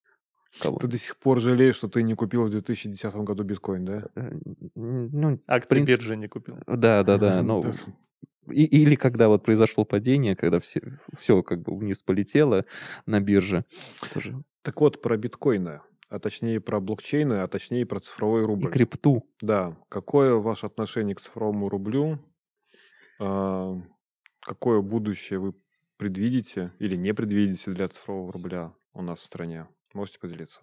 [0.59, 0.78] Кого?
[0.78, 4.03] Ты до сих пор жалеешь, что ты не купил в 2010 году биткоин, да?
[4.15, 4.32] Э,
[4.76, 6.57] Ну, Акции принципе, биржи не купил.
[6.67, 7.41] Да, да, да.
[7.41, 7.74] Ну,
[8.51, 10.82] и- или когда вот произошло падение, когда все,
[11.17, 12.65] все как бы вниз полетело
[13.07, 13.65] на бирже.
[14.13, 14.43] Тоже.
[14.64, 18.72] Так вот, про биткоины, а точнее про блокчейны, а точнее про цифровой И рубль.
[18.72, 19.30] крипту.
[19.41, 19.78] Да.
[19.89, 22.20] Какое ваше отношение к цифровому рублю?
[23.20, 23.76] А,
[24.41, 25.53] Какое будущее вы
[25.97, 29.68] предвидите или не предвидите для цифрового рубля у нас в стране?
[29.93, 30.61] Можете поделиться?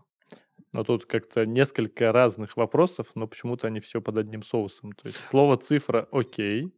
[0.73, 4.93] Но тут как-то несколько разных вопросов, но почему-то они все под одним соусом.
[4.93, 6.73] То есть слово цифра окей,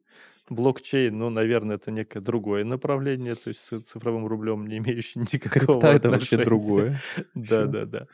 [0.55, 5.81] блокчейн, ну, наверное, это некое другое направление, то есть с цифровым рублем не имеющее никакого
[5.81, 6.45] Крипта это вообще отношения.
[6.45, 7.01] другое.
[7.35, 8.07] Да, да, да.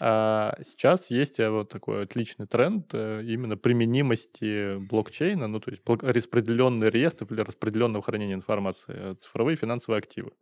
[0.00, 5.82] А сейчас есть э, вот такой отличный тренд э, именно применимости блокчейна, ну, то есть
[5.86, 10.32] распределенный реестр для распределенного хранения информации, э, цифровые финансовые активы.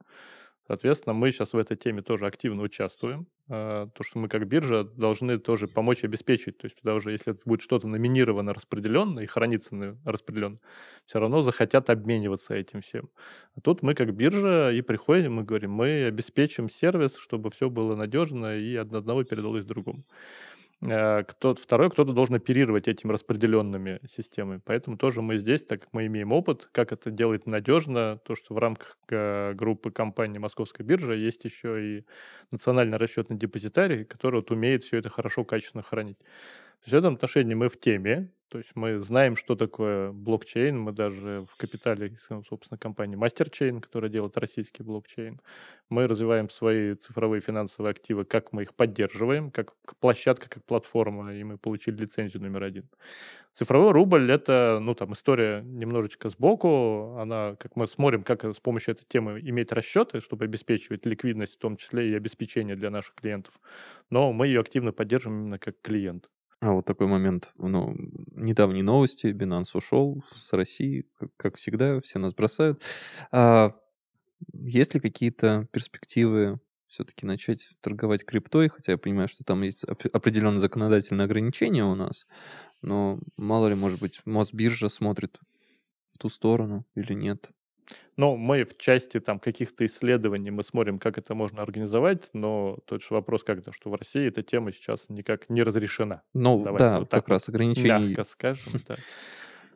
[0.73, 3.27] Соответственно, мы сейчас в этой теме тоже активно участвуем.
[3.51, 6.57] А, То, что мы как биржа должны тоже помочь обеспечить.
[6.57, 10.61] То есть туда уже, если будет что-то номинировано распределенно и хранится распределенно,
[11.05, 13.11] все равно захотят обмениваться этим всем.
[13.55, 17.95] А тут мы как биржа и приходим, мы говорим, мы обеспечим сервис, чтобы все было
[17.95, 20.07] надежно и от одного передалось другому.
[20.83, 24.61] Э, Кто, второй, кто-то должен оперировать этими распределенными системами.
[24.65, 28.55] Поэтому тоже мы здесь, так как мы имеем опыт, как это делать надежно, то, что
[28.55, 32.05] в рамках э, группы компании Московская биржа есть еще и
[32.51, 36.19] национальный расчетный депозитарий, который вот умеет все это хорошо, качественно хранить.
[36.19, 36.25] То
[36.85, 40.93] есть в этом отношении мы в теме, то есть мы знаем, что такое блокчейн, мы
[40.93, 45.41] даже в капитале, собственно, компании MasterChain, которая делает российский блокчейн,
[45.89, 51.43] мы развиваем свои цифровые финансовые активы, как мы их поддерживаем, как площадка, как платформа, и
[51.45, 52.91] мы получили лицензию номер один.
[53.55, 58.93] Цифровой рубль— это, ну, там, история немножечко сбоку, она, как мы смотрим, как с помощью
[58.93, 63.59] этой темы иметь расчеты, чтобы обеспечивать ликвидность, в том числе и обеспечение для наших клиентов,
[64.11, 66.29] но мы ее активно поддерживаем именно как клиент.
[66.63, 67.53] А вот такой момент.
[67.59, 67.93] Ну,
[68.37, 69.27] недавние новости.
[69.27, 71.07] Binance ушел с России.
[71.19, 72.81] Как, как всегда, все нас бросают.
[73.33, 73.73] А
[74.55, 78.69] есть ли какие-то перспективы все-таки начать торговать криптой?
[78.69, 82.27] Хотя я понимаю, что там есть оп- определенные законодательные ограничения у нас.
[82.83, 85.41] Но мало ли, может быть, Мосбиржа смотрит
[86.09, 87.51] в ту сторону или нет.
[88.17, 93.03] Ну, мы в части там каких-то исследований мы смотрим, как это можно организовать, но тот
[93.03, 96.23] же вопрос как-то, что в России эта тема сейчас никак не разрешена.
[96.35, 97.89] Ну, Давайте да, вот так как раз ограничений.
[97.89, 98.97] Мягко скажем, да.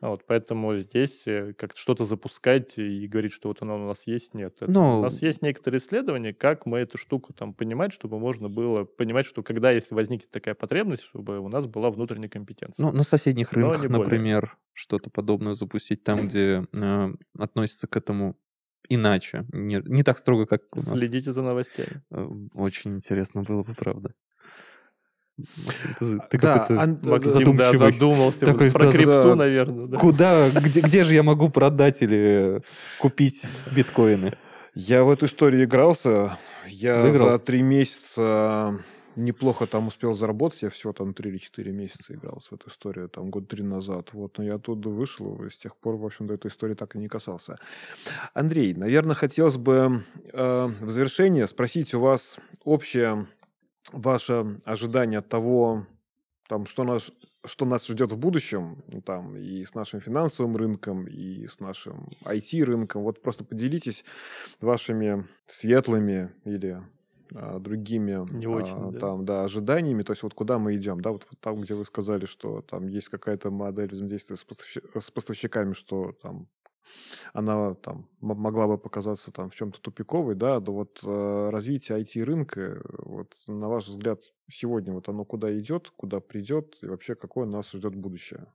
[0.01, 4.33] Вот, поэтому здесь э, как-то что-то запускать и говорить, что вот оно у нас есть,
[4.33, 4.55] нет.
[4.61, 8.49] Это Ну, У нас есть некоторые исследования, как мы эту штуку там понимать, чтобы можно
[8.49, 12.85] было понимать, что когда, если возникнет такая потребность, чтобы у нас была внутренняя компетенция.
[12.85, 18.37] Ну, на соседних Но рынках, например, что-то подобное запустить там, где э, относятся к этому
[18.89, 19.45] иначе.
[19.51, 20.91] Не, не так строго, как у нас.
[20.91, 22.01] Следите за новостями.
[22.11, 24.13] Э, Очень интересно было бы, правда.
[26.29, 27.77] Ты, Да, какой-то ан- Максим, да, задумчивый.
[27.77, 29.35] задумался Такой про сразу, крипту, да.
[29.35, 29.87] наверное.
[29.87, 29.97] да.
[29.97, 32.61] Куда, где, где же я могу продать или
[32.99, 33.43] купить
[33.75, 34.33] биткоины?
[34.73, 36.37] Я в эту историю игрался.
[36.67, 37.29] Я Выиграл?
[37.31, 38.79] за три месяца
[39.15, 40.61] неплохо там успел заработать.
[40.63, 44.09] Я всего там три или четыре месяца игрался в эту историю, там год три назад.
[44.13, 46.99] Вот, но я оттуда вышел, и с тех пор, в общем-то, этой истории так и
[46.99, 47.57] не касался.
[48.33, 53.25] Андрей, наверное, хотелось бы э, в завершение спросить у вас общее
[53.91, 55.85] ваше ожидание от того,
[56.47, 57.11] там, что нас,
[57.45, 62.09] что нас ждет в будущем, ну, там, и с нашим финансовым рынком, и с нашим
[62.23, 63.03] IT-рынком.
[63.03, 64.05] Вот просто поделитесь
[64.61, 66.81] вашими светлыми или
[67.35, 68.99] а, другими Не а, очень, да.
[68.99, 71.85] там, да, ожиданиями, то есть вот куда мы идем, да, вот, вот там, где вы
[71.85, 76.47] сказали, что там есть какая-то модель взаимодействия с, поставщи- с поставщиками, что там
[77.33, 82.81] она там могла бы показаться там в чем-то тупиковой, да, да вот э, развитие IT-рынка,
[82.99, 87.71] вот на ваш взгляд, сегодня вот оно куда идет, куда придет, и вообще какое нас
[87.71, 88.47] ждет будущее?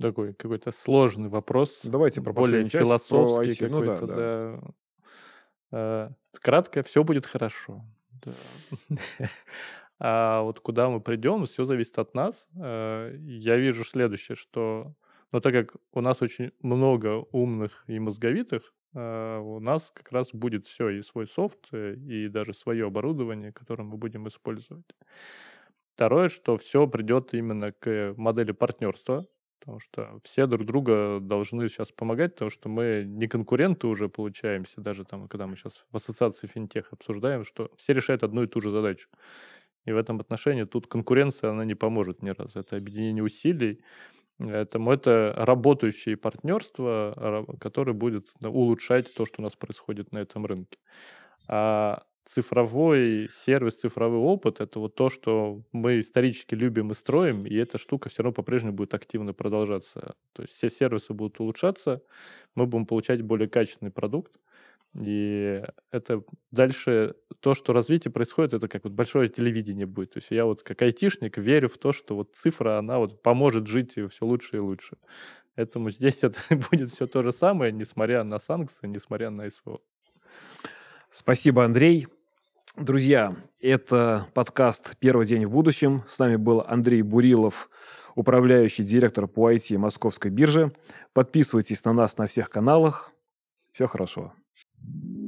[0.00, 1.80] Такой какой-то сложный вопрос.
[1.84, 3.68] Давайте про более часть, про философский IT.
[3.68, 4.74] Ну да, какой-то, да.
[5.70, 6.10] да.
[6.34, 7.84] Э, Кратко, все будет хорошо.
[8.24, 8.32] Да.
[10.00, 12.48] А вот куда мы придем, все зависит от нас.
[12.56, 14.92] Э, Я вижу следующее, что,
[15.34, 20.30] ну, так как у нас очень много умных и мозговитых, э, у нас как раз
[20.32, 24.84] будет все, и свой софт, э, и даже свое оборудование, которое мы будем использовать.
[25.96, 29.26] Второе, что все придет именно к модели партнерства,
[29.58, 34.80] потому что все друг друга должны сейчас помогать, потому что мы не конкуренты уже получаемся,
[34.80, 38.60] даже там, когда мы сейчас в ассоциации финтех обсуждаем, что все решают одну и ту
[38.60, 39.08] же задачу.
[39.84, 42.60] И в этом отношении тут конкуренция, она не поможет ни разу.
[42.60, 43.82] Это объединение усилий,
[44.38, 50.18] это, это работающее партнерство, ра- которое будет да, улучшать то, что у нас происходит на
[50.18, 50.78] этом рынке.
[51.48, 57.54] А цифровой сервис, цифровой опыт— это вот то, что мы исторически любим и строим, и
[57.54, 60.14] эта штука все равно по-прежнему будет активно продолжаться.
[60.32, 62.02] То есть все сервисы будут улучшаться,
[62.54, 64.32] мы будем получать более качественный продукт,
[65.00, 70.14] и это дальше то, что развитие происходит, это как вот большое телевидение будет.
[70.14, 73.66] То есть я вот как айтишник верю в то, что вот цифра, она вот поможет
[73.66, 74.96] жить все лучше и лучше.
[75.56, 76.38] Поэтому здесь это
[76.70, 79.80] будет все то же самое, несмотря на санкции, несмотря на СВО.
[81.10, 82.06] Спасибо, Андрей.
[82.76, 86.02] Друзья, это подкаст «Первый день в будущем».
[86.08, 87.70] С нами был Андрей Бурилов,
[88.16, 90.72] управляющий директор по IT Московской биржи.
[91.12, 93.12] Подписывайтесь на нас на всех каналах.
[93.70, 94.34] Всего хорошего.
[94.84, 95.23] thank you